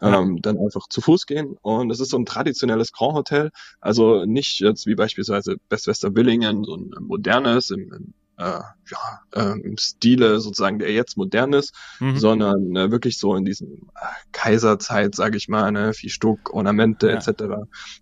ähm, 0.00 0.40
dann 0.42 0.58
einfach 0.58 0.88
zu 0.88 1.00
Fuß 1.00 1.26
gehen. 1.26 1.56
Und 1.60 1.90
es 1.90 1.98
ist 1.98 2.10
so 2.10 2.18
ein 2.18 2.24
traditionelles 2.24 2.92
Grand 2.92 3.14
Hotel, 3.14 3.50
also 3.80 4.24
nicht 4.26 4.60
jetzt 4.60 4.86
wie 4.86 4.94
beispielsweise 4.94 5.56
Best 5.68 5.88
Wester 5.88 6.10
Billingen, 6.10 6.62
so 6.62 6.76
ein 6.76 6.92
modernes 7.00 7.70
im, 7.70 7.92
im 7.92 8.14
äh, 8.40 8.60
ja, 8.90 9.20
äh, 9.34 9.60
im 9.60 9.76
Stile 9.76 10.40
sozusagen, 10.40 10.78
der 10.78 10.90
jetzt 10.92 11.16
modern 11.16 11.52
ist, 11.52 11.74
mhm. 12.00 12.18
sondern 12.18 12.74
äh, 12.74 12.90
wirklich 12.90 13.18
so 13.18 13.36
in 13.36 13.44
diesem 13.44 13.90
äh, 13.94 14.06
Kaiserzeit, 14.32 15.14
sage 15.14 15.36
ich 15.36 15.48
mal, 15.48 15.70
ne, 15.70 15.92
viel 15.92 16.10
Stuck, 16.10 16.52
Ornamente 16.52 17.08
ja. 17.08 17.16
etc. 17.16 17.44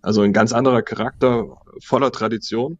Also 0.01 0.21
ein 0.21 0.33
ganz 0.33 0.53
anderer 0.53 0.81
Charakter, 0.81 1.57
voller 1.83 2.11
Tradition. 2.11 2.79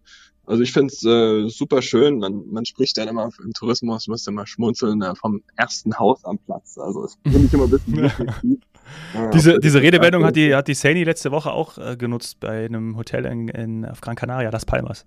Also 0.49 0.63
ich 0.63 0.73
finde 0.73 0.91
es 0.91 1.05
äh, 1.05 1.47
super 1.47 1.83
schön. 1.83 2.17
Man, 2.17 2.47
man 2.51 2.65
spricht 2.65 2.97
dann 2.97 3.07
immer 3.07 3.29
im 3.43 3.53
Tourismus, 3.53 4.07
müsste 4.07 4.31
mal 4.31 4.47
schmunzeln, 4.47 4.99
äh, 5.03 5.13
vom 5.13 5.43
ersten 5.55 5.99
Haus 5.99 6.25
am 6.25 6.39
Platz. 6.39 6.79
Also 6.79 7.05
es 7.05 7.19
finde 7.21 7.45
ich 7.45 7.53
immer 7.53 7.65
ein 7.65 7.69
bisschen 7.69 8.59
diese, 9.33 9.59
diese 9.59 9.81
Redewendung 9.81 10.25
hat 10.25 10.35
die, 10.35 10.55
hat 10.55 10.67
die 10.67 10.73
Sani 10.73 11.03
letzte 11.03 11.31
Woche 11.31 11.51
auch 11.51 11.77
äh, 11.77 11.95
genutzt 11.97 12.39
bei 12.39 12.65
einem 12.65 12.97
Hotel 12.97 13.25
in, 13.25 13.47
in, 13.47 13.85
auf 13.85 14.01
Gran 14.01 14.15
Canaria, 14.15 14.49
Las 14.49 14.65
Palmas. 14.65 15.05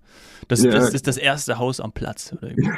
Das, 0.48 0.62
ja. 0.62 0.70
das 0.70 0.94
ist 0.94 1.06
das 1.06 1.16
erste 1.16 1.58
Haus 1.58 1.80
am 1.80 1.92
Platz. 1.92 2.34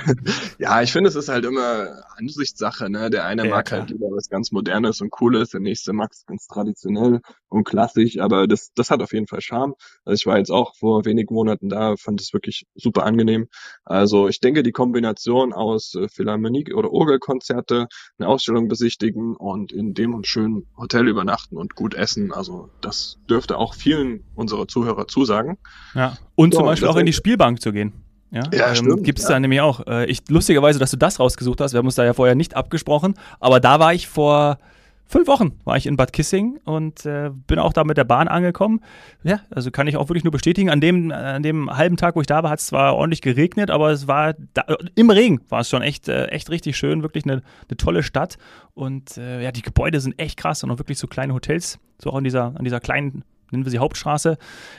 ja, 0.58 0.82
ich 0.82 0.92
finde, 0.92 1.08
es 1.08 1.16
ist 1.16 1.28
halt 1.28 1.44
immer 1.44 2.02
Ansichtssache. 2.16 2.90
Ne? 2.90 3.10
Der 3.10 3.24
eine 3.24 3.44
ja, 3.44 3.50
mag 3.50 3.66
klar. 3.66 3.80
halt 3.80 3.90
lieber 3.90 4.06
was 4.06 4.28
ganz 4.28 4.52
Modernes 4.52 5.00
und 5.00 5.10
Cooles, 5.10 5.50
der 5.50 5.60
nächste 5.60 5.92
mag 5.92 6.12
es 6.12 6.24
ganz 6.26 6.46
traditionell 6.46 7.20
und 7.48 7.64
klassisch, 7.64 8.18
aber 8.18 8.46
das, 8.46 8.72
das 8.74 8.90
hat 8.90 9.02
auf 9.02 9.12
jeden 9.12 9.26
Fall 9.26 9.40
Charme. 9.40 9.74
Also 10.04 10.14
ich 10.14 10.26
war 10.26 10.38
jetzt 10.38 10.50
auch 10.50 10.74
vor 10.76 11.04
wenigen 11.04 11.34
Monaten 11.34 11.68
da, 11.68 11.96
fand 11.96 12.20
es 12.20 12.32
wirklich 12.32 12.53
wirklich 12.54 12.66
super 12.74 13.04
angenehm. 13.04 13.48
Also 13.84 14.28
ich 14.28 14.40
denke, 14.40 14.62
die 14.62 14.72
Kombination 14.72 15.52
aus 15.52 15.94
äh, 15.94 16.08
Philharmonie 16.08 16.72
oder 16.72 16.92
Orgelkonzerte, 16.92 17.88
eine 18.18 18.28
Ausstellung 18.28 18.68
besichtigen 18.68 19.36
und 19.36 19.72
in 19.72 19.94
dem 19.94 20.22
schönen 20.24 20.66
Hotel 20.76 21.08
übernachten 21.08 21.56
und 21.56 21.74
gut 21.74 21.94
essen, 21.94 22.32
also 22.32 22.70
das 22.80 23.18
dürfte 23.28 23.58
auch 23.58 23.74
vielen 23.74 24.24
unserer 24.34 24.68
Zuhörer 24.68 25.06
zusagen. 25.08 25.58
Ja, 25.94 26.16
und 26.34 26.52
so, 26.52 26.60
zum 26.60 26.66
Beispiel 26.66 26.88
auch 26.88 26.96
in 26.96 27.06
die 27.06 27.12
Spielbank 27.12 27.60
zu 27.60 27.72
gehen. 27.72 27.92
Ja, 28.30 28.42
ja 28.52 28.68
ähm, 28.68 28.74
stimmt. 28.74 29.04
Gibt 29.04 29.18
es 29.18 29.24
ja. 29.24 29.32
da 29.32 29.40
nämlich 29.40 29.60
auch. 29.60 29.86
Äh, 29.86 30.06
ich, 30.06 30.28
lustigerweise, 30.28 30.78
dass 30.78 30.90
du 30.90 30.96
das 30.96 31.20
rausgesucht 31.20 31.60
hast. 31.60 31.72
Wir 31.72 31.78
haben 31.78 31.86
uns 31.86 31.94
da 31.94 32.04
ja 32.04 32.14
vorher 32.14 32.34
nicht 32.34 32.56
abgesprochen. 32.56 33.14
Aber 33.38 33.60
da 33.60 33.78
war 33.78 33.94
ich 33.94 34.08
vor 34.08 34.58
fünf 35.06 35.28
Wochen 35.28 35.52
war 35.64 35.76
ich 35.76 35.86
in 35.86 35.96
Bad 35.96 36.12
Kissing 36.12 36.58
und 36.64 37.06
äh, 37.06 37.30
bin 37.46 37.58
auch 37.58 37.72
da 37.72 37.84
mit 37.84 37.96
der 37.96 38.04
Bahn 38.04 38.28
angekommen. 38.28 38.80
Ja, 39.22 39.40
also 39.50 39.70
kann 39.70 39.86
ich 39.86 39.96
auch 39.96 40.08
wirklich 40.08 40.24
nur 40.24 40.30
bestätigen. 40.30 40.70
An 40.70 40.80
dem, 40.80 41.10
an 41.12 41.42
dem 41.42 41.74
halben 41.76 41.96
Tag, 41.96 42.16
wo 42.16 42.20
ich 42.20 42.26
da 42.26 42.42
war, 42.42 42.50
hat 42.50 42.60
es 42.60 42.66
zwar 42.66 42.94
ordentlich 42.94 43.22
geregnet, 43.22 43.70
aber 43.70 43.90
es 43.90 44.08
war 44.08 44.34
da, 44.54 44.64
im 44.94 45.10
Regen 45.10 45.40
war 45.48 45.60
es 45.60 45.68
schon 45.68 45.82
echt, 45.82 46.08
äh, 46.08 46.26
echt 46.26 46.50
richtig 46.50 46.76
schön, 46.76 47.02
wirklich 47.02 47.24
eine, 47.24 47.42
eine 47.68 47.76
tolle 47.76 48.02
Stadt. 48.02 48.38
Und 48.74 49.16
äh, 49.18 49.42
ja, 49.42 49.52
die 49.52 49.62
Gebäude 49.62 50.00
sind 50.00 50.18
echt 50.18 50.38
krass 50.38 50.64
und 50.64 50.70
auch 50.70 50.78
wirklich 50.78 50.98
so 50.98 51.06
kleine 51.06 51.34
Hotels, 51.34 51.78
so 52.02 52.10
auch 52.10 52.16
an 52.16 52.24
dieser, 52.24 52.54
an 52.56 52.64
dieser 52.64 52.80
kleinen 52.80 53.24
nennen 53.54 53.64
wir 53.64 53.70
sie 53.70 53.78
Hauptstraße, 53.78 54.36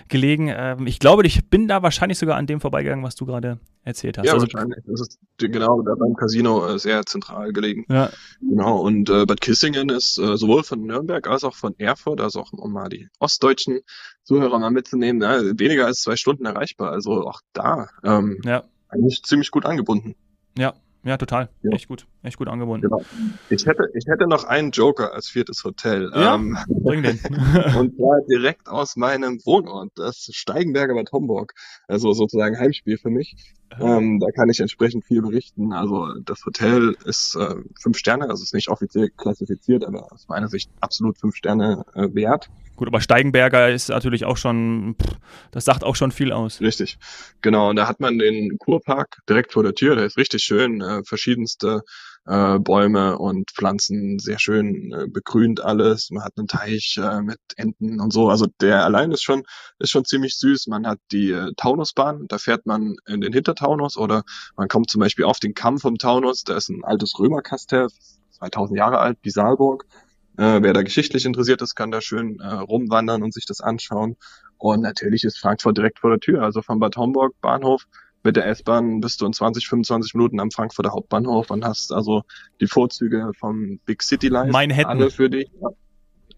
gelegen. 0.10 0.52
Ähm, 0.56 0.88
ich 0.88 1.00
glaube, 1.00 1.26
ich 1.26 1.50
bin 1.50 1.68
da 1.68 1.82
wahrscheinlich 1.82 2.18
sogar 2.18 2.38
an 2.38 2.48
dem 2.48 2.60
vorbeigegangen, 2.62 3.04
was 3.04 3.16
du 3.16 3.26
gerade 3.26 3.60
erzählt 3.84 4.18
hast. 4.18 4.26
Ja, 4.26 4.34
also, 4.34 4.48
wahrscheinlich. 4.48 4.80
Das 4.86 5.02
ist 5.02 5.20
genau 5.38 5.82
da 5.82 5.96
beim 5.96 6.16
Casino 6.16 6.68
äh, 6.68 6.80
sehr 6.80 7.06
zentral 7.06 7.54
gelegen. 7.54 7.86
Ja. 7.90 8.10
Genau. 8.42 8.80
Und 8.80 9.10
äh, 9.10 9.26
Bad 9.26 9.42
Kissingen 9.42 9.90
ist 9.90 10.18
äh, 10.18 10.38
sowohl 10.38 10.64
von 10.64 10.82
Nürnberg 10.82 11.28
als 11.28 11.44
auch 11.44 11.56
von 11.56 11.74
Erfurt, 11.78 12.22
also 12.22 12.42
auch 12.42 12.52
um 12.52 12.74
mal 12.74 12.90
die 12.90 13.08
ostdeutschen 13.20 13.82
Zuhörer 14.24 14.60
mal 14.60 14.72
mitzunehmen, 14.72 15.22
ja, 15.22 15.40
weniger 15.60 15.86
als 15.86 16.02
zwei 16.02 16.16
Stunden 16.16 16.46
erreichbar. 16.46 16.92
Also 16.92 17.28
auch 17.28 17.42
da 17.54 17.88
ähm, 18.04 18.42
ja. 18.44 18.64
eigentlich 18.90 19.22
ziemlich 19.24 19.52
gut 19.52 19.66
angebunden. 19.66 20.16
Ja, 20.58 20.74
ja, 21.06 21.18
total. 21.18 21.50
Ja. 21.62 21.72
Echt 21.72 21.88
gut. 21.88 22.08
Echt 22.24 22.38
gut 22.38 22.48
angebunden. 22.48 22.90
Genau. 22.90 23.04
Ich 23.50 23.68
hätte, 23.68 23.84
ich 23.94 24.06
hätte 24.08 24.28
noch 24.28 24.44
einen 24.44 24.72
Joker 24.72 25.14
als 25.14 25.30
viertes 25.30 25.64
Hotel. 25.64 26.10
Ja, 26.14 26.34
ähm, 26.34 26.58
bring 26.68 27.04
den. 27.04 27.20
und 27.78 27.96
zwar 27.96 28.22
direkt 28.28 28.68
aus 28.68 28.96
meinem 28.96 29.40
Wohnort, 29.46 29.92
das 29.96 30.28
Steigenberger 30.34 30.96
Bad 30.96 31.12
Homburg. 31.12 31.54
Also 31.88 32.12
sozusagen 32.14 32.58
Heimspiel 32.58 32.98
für 32.98 33.12
mich. 33.12 33.36
Ähm, 33.80 34.20
da 34.20 34.28
kann 34.32 34.50
ich 34.50 34.60
entsprechend 34.60 35.06
viel 35.06 35.22
berichten. 35.22 35.74
Also 35.74 36.14
das 36.24 36.46
Hotel 36.46 36.96
ist 37.06 37.36
äh, 37.36 37.56
fünf 37.80 37.98
Sterne, 37.98 38.30
also 38.30 38.44
ist 38.44 38.54
nicht 38.54 38.70
offiziell 38.70 39.10
klassifiziert, 39.10 39.84
aber 39.86 40.12
aus 40.12 40.28
meiner 40.28 40.48
Sicht 40.48 40.70
absolut 40.80 41.18
fünf 41.18 41.36
Sterne 41.36 41.84
äh, 41.94 42.08
wert. 42.14 42.50
Gut, 42.76 42.88
aber 42.88 43.00
Steigenberger 43.02 43.72
ist 43.72 43.90
natürlich 43.90 44.26
auch 44.26 44.38
schon, 44.38 44.96
pff, 45.02 45.18
das 45.52 45.66
sagt 45.66 45.84
auch 45.84 45.96
schon 45.96 46.12
viel 46.12 46.32
aus. 46.32 46.60
Richtig, 46.62 46.98
genau. 47.42 47.70
Und 47.70 47.78
da 47.78 47.88
hat 47.88 48.00
man 48.00 48.20
den 48.20 48.58
Kurpark 48.58 49.20
direkt 49.30 49.54
vor 49.54 49.64
der 49.64 49.74
Tür. 49.74 49.96
Der 49.96 50.06
ist 50.06 50.18
richtig 50.18 50.44
schön, 50.44 50.82
äh, 50.82 51.02
verschiedenste 51.04 51.84
äh, 52.26 52.60
Bäume 52.60 53.18
und 53.18 53.52
Pflanzen, 53.52 54.20
sehr 54.20 54.40
schön 54.40 54.94
äh, 54.94 55.08
begrünt 55.08 55.62
alles. 55.62 56.10
Man 56.12 56.24
hat 56.24 56.34
einen 56.38 56.48
Teich 56.48 57.00
äh, 57.02 57.22
mit 57.22 57.40
Enten 57.56 58.00
und 58.02 58.12
so. 58.12 58.30
Also 58.30 58.48
der 58.62 58.84
allein 58.84 59.12
ist 59.12 59.24
schon 59.24 59.44
ist 59.80 59.92
schon 59.92 60.06
ziemlich 60.06 60.38
süß. 60.38 60.68
Man 60.68 60.88
hat 60.88 61.00
die 61.12 61.32
äh, 61.32 61.52
Taunusbahn, 61.56 62.26
da 62.28 62.38
fährt 62.38 62.66
man 62.66 62.96
in 63.08 63.22
den 63.22 63.34
Hintertaunus 63.34 63.98
oder 63.98 64.24
man 64.56 64.68
kommt 64.68 64.90
zum 64.90 65.00
Beispiel 65.00 65.26
auf 65.26 65.40
den 65.40 65.54
Kamm 65.54 65.78
vom 65.78 65.98
Taunus. 65.98 66.44
Da 66.44 66.56
ist 66.58 66.70
ein 66.70 66.84
altes 66.84 67.18
Römerkastell, 67.20 67.88
2000 68.32 68.78
Jahre 68.78 69.00
alt, 69.00 69.20
die 69.24 69.32
Saalburg. 69.32 69.86
Äh, 70.38 70.62
wer 70.62 70.74
da 70.74 70.82
geschichtlich 70.82 71.26
interessiert 71.26 71.62
ist, 71.62 71.76
kann 71.76 71.92
da 71.92 72.02
schön 72.02 72.40
äh, 72.40 72.48
rumwandern 72.48 73.24
und 73.24 73.34
sich 73.34 73.46
das 73.46 73.62
anschauen. 73.62 74.18
Und 74.58 74.82
natürlich 74.82 75.24
ist 75.24 75.38
Frankfurt 75.38 75.78
direkt 75.78 76.00
vor 76.00 76.10
der 76.10 76.20
Tür. 76.20 76.42
Also 76.42 76.62
von 76.62 76.80
Bad 76.80 76.98
Homburg 76.98 77.40
Bahnhof 77.42 77.86
mit 78.26 78.36
der 78.36 78.48
S-Bahn 78.48 79.00
bist 79.00 79.22
du 79.22 79.26
in 79.26 79.34
20, 79.34 79.68
25 79.68 80.14
Minuten 80.16 80.40
am 80.40 80.52
Frankfurter 80.52 80.92
Hauptbahnhof 80.92 81.52
und 81.52 81.64
hast 81.64 81.94
also 81.94 82.24
die 82.60 82.68
Vorzüge 82.68 83.32
vom 83.40 83.80
Big 83.86 84.04
City 84.04 84.28
Life. 84.28 84.52
Manhattan. 84.52 84.98
Alle 84.98 85.12
für 85.12 85.30
dich. 85.30 85.50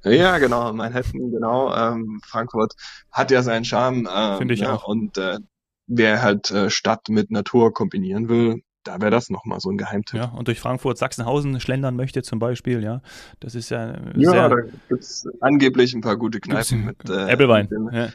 Ja, 0.04 0.38
genau, 0.38 0.72
Manhattan, 0.74 1.32
genau. 1.32 1.74
Ähm, 1.74 2.22
Frankfurt 2.24 2.74
hat 3.12 3.32
ja 3.32 3.42
seinen 3.42 3.66
Charme. 3.66 4.08
Ähm, 4.14 4.38
Finde 4.38 4.54
ich 4.54 4.60
ja, 4.60 4.76
auch. 4.76 4.88
Und 4.88 5.18
äh, 5.18 5.40
wer 5.88 6.22
halt 6.22 6.52
äh, 6.52 6.70
Stadt 6.70 7.10
mit 7.10 7.32
Natur 7.32 7.74
kombinieren 7.74 8.30
will, 8.30 8.62
da 8.88 9.00
wäre 9.02 9.12
das 9.12 9.30
nochmal 9.30 9.60
so 9.60 9.70
ein 9.70 9.78
Geheimtipp. 9.78 10.20
Ja, 10.20 10.26
und 10.26 10.48
durch 10.48 10.60
Frankfurt 10.60 10.98
Sachsenhausen 10.98 11.60
schlendern 11.60 11.96
möchte 11.96 12.22
zum 12.24 12.40
Beispiel, 12.40 12.84
ja. 12.84 13.02
Das 13.40 13.54
ist 13.56 13.70
ja 13.70 13.94
Ja, 14.16 14.32
sehr, 14.32 14.50
da 14.50 14.56
gibt's 14.90 15.28
angeblich 15.42 15.94
ein 15.94 16.02
paar 16.02 16.18
gute 16.18 16.40
Kneipen 16.40 16.86
mit 16.86 17.10
äh, 17.10 17.32
Applewein. 17.32 17.68
mit 17.70 17.94
Ja. 17.94 18.08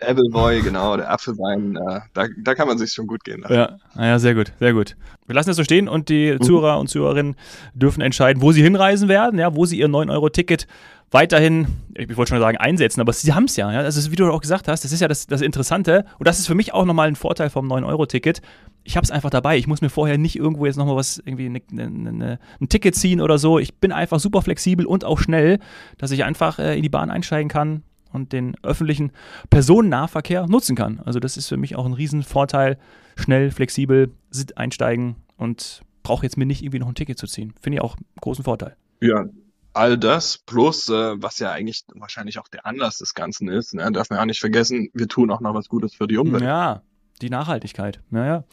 Appleboy, 0.00 0.60
genau, 0.60 0.96
der 0.96 1.08
Apfelwein, 1.10 1.76
äh, 1.76 2.00
da, 2.14 2.26
da 2.42 2.54
kann 2.56 2.66
man 2.66 2.78
sich 2.78 2.92
schon 2.92 3.06
gut 3.06 3.22
gehen 3.22 3.42
lassen. 3.42 3.54
Ja, 3.54 3.76
naja, 3.94 4.18
sehr 4.18 4.34
gut, 4.34 4.52
sehr 4.58 4.72
gut. 4.72 4.96
Wir 5.26 5.36
lassen 5.36 5.50
es 5.50 5.56
so 5.56 5.62
stehen 5.62 5.88
und 5.88 6.08
die 6.08 6.32
Mhm. 6.32 6.42
Zuhörer 6.42 6.80
und 6.80 6.88
Zuhörerinnen 6.88 7.36
dürfen 7.74 8.00
entscheiden, 8.00 8.42
wo 8.42 8.50
sie 8.50 8.60
hinreisen 8.62 9.08
werden, 9.08 9.38
ja, 9.38 9.54
wo 9.54 9.66
sie 9.66 9.78
ihr 9.78 9.86
9-Euro-Ticket 9.88 10.66
weiterhin, 11.10 11.66
ich 11.94 12.16
wollte 12.16 12.30
schon 12.30 12.40
sagen, 12.40 12.56
einsetzen, 12.56 13.00
aber 13.00 13.12
sie 13.12 13.32
haben 13.32 13.44
es 13.44 13.56
ja, 13.56 13.72
ja. 13.72 13.82
Ist, 13.82 14.10
wie 14.10 14.16
du 14.16 14.30
auch 14.30 14.40
gesagt 14.40 14.68
hast, 14.68 14.84
das 14.84 14.92
ist 14.92 15.00
ja 15.00 15.08
das, 15.08 15.26
das 15.26 15.40
Interessante 15.40 16.04
und 16.18 16.26
das 16.26 16.38
ist 16.38 16.46
für 16.46 16.54
mich 16.54 16.74
auch 16.74 16.84
nochmal 16.84 17.08
ein 17.08 17.16
Vorteil 17.16 17.50
vom 17.50 17.70
9-Euro-Ticket. 17.70 18.42
Ich 18.82 18.96
habe 18.96 19.04
es 19.04 19.10
einfach 19.10 19.30
dabei. 19.30 19.56
Ich 19.56 19.66
muss 19.66 19.80
mir 19.80 19.90
vorher 19.90 20.18
nicht 20.18 20.36
irgendwo 20.36 20.66
jetzt 20.66 20.76
nochmal 20.76 20.96
was, 20.96 21.22
irgendwie 21.24 21.48
ne, 21.48 21.62
ne, 21.70 21.88
ne, 21.90 22.38
ein 22.60 22.68
Ticket 22.68 22.94
ziehen 22.94 23.20
oder 23.20 23.38
so. 23.38 23.58
Ich 23.58 23.76
bin 23.76 23.92
einfach 23.92 24.20
super 24.20 24.42
flexibel 24.42 24.86
und 24.86 25.04
auch 25.04 25.18
schnell, 25.18 25.58
dass 25.98 26.10
ich 26.10 26.24
einfach 26.24 26.58
äh, 26.58 26.76
in 26.76 26.82
die 26.82 26.88
Bahn 26.88 27.10
einsteigen 27.10 27.48
kann 27.48 27.82
und 28.12 28.32
den 28.32 28.54
öffentlichen 28.62 29.12
Personennahverkehr 29.50 30.46
nutzen 30.46 30.76
kann. 30.76 31.00
Also 31.04 31.20
das 31.20 31.36
ist 31.36 31.48
für 31.48 31.56
mich 31.56 31.76
auch 31.76 31.86
ein 31.86 31.92
Riesenvorteil. 31.92 32.78
Schnell, 33.16 33.50
flexibel, 33.50 34.12
einsteigen 34.56 35.16
und 35.36 35.82
brauche 36.02 36.24
jetzt 36.24 36.36
mir 36.36 36.46
nicht 36.46 36.62
irgendwie 36.62 36.80
noch 36.80 36.88
ein 36.88 36.94
Ticket 36.94 37.18
zu 37.18 37.26
ziehen. 37.26 37.54
Finde 37.60 37.76
ich 37.76 37.82
auch 37.82 37.96
einen 37.96 38.06
großen 38.20 38.44
Vorteil. 38.44 38.76
Ja, 39.00 39.26
all 39.74 39.98
das 39.98 40.38
plus, 40.38 40.88
äh, 40.88 41.22
was 41.22 41.38
ja 41.38 41.50
eigentlich 41.50 41.84
wahrscheinlich 41.94 42.38
auch 42.38 42.48
der 42.48 42.64
Anlass 42.66 42.98
des 42.98 43.14
Ganzen 43.14 43.48
ist, 43.48 43.74
ne, 43.74 43.90
darf 43.92 44.10
man 44.10 44.18
ja 44.18 44.26
nicht 44.26 44.40
vergessen, 44.40 44.90
wir 44.94 45.08
tun 45.08 45.30
auch 45.30 45.40
noch 45.40 45.54
was 45.54 45.68
Gutes 45.68 45.94
für 45.94 46.06
die 46.06 46.16
Umwelt. 46.16 46.42
Ja, 46.42 46.82
die 47.20 47.30
Nachhaltigkeit. 47.30 48.00
Ja, 48.10 48.26
ja. 48.26 48.44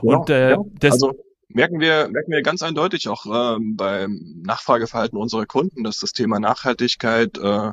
Und 0.00 0.30
äh, 0.30 0.52
ja. 0.52 0.58
also 0.82 1.14
merken 1.48 1.80
wir, 1.80 2.08
merken 2.08 2.30
wir 2.30 2.42
ganz 2.42 2.62
eindeutig 2.62 3.08
auch 3.08 3.26
ähm, 3.26 3.76
beim 3.76 4.42
Nachfrageverhalten 4.44 5.18
unserer 5.18 5.46
Kunden, 5.46 5.84
dass 5.84 5.98
das 5.98 6.12
Thema 6.12 6.38
Nachhaltigkeit, 6.38 7.38
äh, 7.38 7.72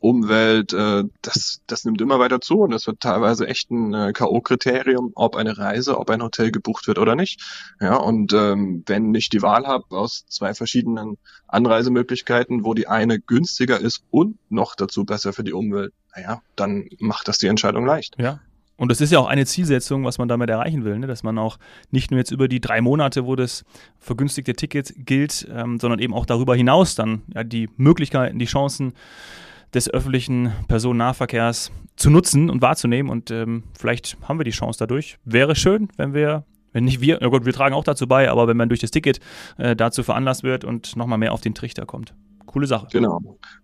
Umwelt, 0.00 0.72
äh, 0.72 1.04
das, 1.22 1.60
das 1.66 1.84
nimmt 1.84 2.00
immer 2.00 2.18
weiter 2.18 2.40
zu 2.40 2.60
und 2.60 2.70
das 2.70 2.86
wird 2.86 3.00
teilweise 3.00 3.46
echt 3.46 3.70
ein 3.70 3.94
äh, 3.94 4.12
K.O.-Kriterium, 4.12 5.12
ob 5.14 5.36
eine 5.36 5.56
Reise, 5.56 5.98
ob 5.98 6.10
ein 6.10 6.22
Hotel 6.22 6.50
gebucht 6.50 6.86
wird 6.86 6.98
oder 6.98 7.16
nicht. 7.16 7.40
Ja, 7.80 7.96
und 7.96 8.32
ähm, 8.32 8.82
wenn 8.86 9.14
ich 9.14 9.30
die 9.30 9.42
Wahl 9.42 9.66
habe 9.66 9.84
aus 9.96 10.26
zwei 10.28 10.54
verschiedenen 10.54 11.16
Anreisemöglichkeiten, 11.48 12.64
wo 12.64 12.74
die 12.74 12.88
eine 12.88 13.20
günstiger 13.20 13.80
ist 13.80 14.04
und 14.10 14.38
noch 14.50 14.74
dazu 14.74 15.04
besser 15.04 15.32
für 15.32 15.44
die 15.44 15.52
Umwelt, 15.52 15.92
naja, 16.14 16.42
dann 16.56 16.88
macht 16.98 17.28
das 17.28 17.38
die 17.38 17.46
Entscheidung 17.46 17.86
leicht. 17.86 18.16
ja. 18.18 18.40
Und 18.76 18.90
das 18.90 19.00
ist 19.00 19.12
ja 19.12 19.20
auch 19.20 19.26
eine 19.26 19.46
Zielsetzung, 19.46 20.04
was 20.04 20.18
man 20.18 20.26
damit 20.26 20.50
erreichen 20.50 20.84
will, 20.84 20.98
ne? 20.98 21.06
dass 21.06 21.22
man 21.22 21.38
auch 21.38 21.58
nicht 21.90 22.10
nur 22.10 22.18
jetzt 22.18 22.32
über 22.32 22.48
die 22.48 22.60
drei 22.60 22.80
Monate, 22.80 23.24
wo 23.24 23.36
das 23.36 23.64
vergünstigte 23.98 24.54
Ticket 24.54 24.92
gilt, 24.96 25.46
ähm, 25.52 25.78
sondern 25.78 26.00
eben 26.00 26.12
auch 26.12 26.26
darüber 26.26 26.56
hinaus 26.56 26.96
dann 26.96 27.22
ja, 27.32 27.44
die 27.44 27.70
Möglichkeiten, 27.76 28.38
die 28.38 28.46
Chancen 28.46 28.94
des 29.74 29.88
öffentlichen 29.88 30.52
Personennahverkehrs 30.68 31.70
zu 31.96 32.10
nutzen 32.10 32.50
und 32.50 32.62
wahrzunehmen. 32.62 33.10
Und 33.10 33.30
ähm, 33.30 33.64
vielleicht 33.78 34.16
haben 34.22 34.38
wir 34.38 34.44
die 34.44 34.50
Chance 34.50 34.78
dadurch. 34.78 35.18
Wäre 35.24 35.54
schön, 35.54 35.88
wenn 35.96 36.14
wir, 36.14 36.44
wenn 36.72 36.84
nicht 36.84 37.00
wir, 37.00 37.20
ja 37.20 37.28
gut, 37.28 37.44
wir 37.44 37.52
tragen 37.52 37.74
auch 37.74 37.84
dazu 37.84 38.08
bei, 38.08 38.28
aber 38.30 38.48
wenn 38.48 38.56
man 38.56 38.68
durch 38.68 38.80
das 38.80 38.90
Ticket 38.90 39.20
äh, 39.56 39.76
dazu 39.76 40.02
veranlasst 40.02 40.42
wird 40.42 40.64
und 40.64 40.96
nochmal 40.96 41.18
mehr 41.18 41.32
auf 41.32 41.40
den 41.40 41.54
Trichter 41.54 41.86
kommt. 41.86 42.14
Coole 42.46 42.66
Sache. 42.66 42.88
Genau. 42.92 43.20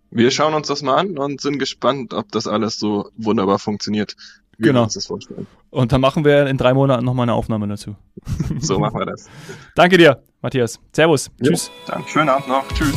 Wir 0.09 0.31
schauen 0.31 0.53
uns 0.53 0.67
das 0.67 0.81
mal 0.81 0.97
an 0.97 1.17
und 1.17 1.39
sind 1.39 1.59
gespannt, 1.59 2.13
ob 2.13 2.29
das 2.33 2.45
alles 2.45 2.77
so 2.77 3.09
wunderbar 3.15 3.59
funktioniert, 3.59 4.17
wie 4.61 4.67
Genau. 4.67 4.83
uns 4.83 4.93
das 4.93 5.05
vorstellen. 5.07 5.47
Und 5.69 5.91
dann 5.91 6.01
machen 6.01 6.23
wir 6.25 6.47
in 6.47 6.57
drei 6.57 6.73
Monaten 6.73 7.03
nochmal 7.05 7.23
eine 7.25 7.33
Aufnahme 7.33 7.67
dazu. 7.67 7.95
So 8.59 8.79
machen 8.79 8.99
wir 8.99 9.05
das. 9.05 9.27
Danke 9.75 9.97
dir, 9.97 10.21
Matthias. 10.41 10.79
Servus. 10.93 11.29
Ja. 11.39 11.49
Tschüss. 11.49 11.71
Dann 11.87 12.03
schönen 12.07 12.29
Abend 12.29 12.47
noch. 12.47 12.67
Tschüss. 12.69 12.95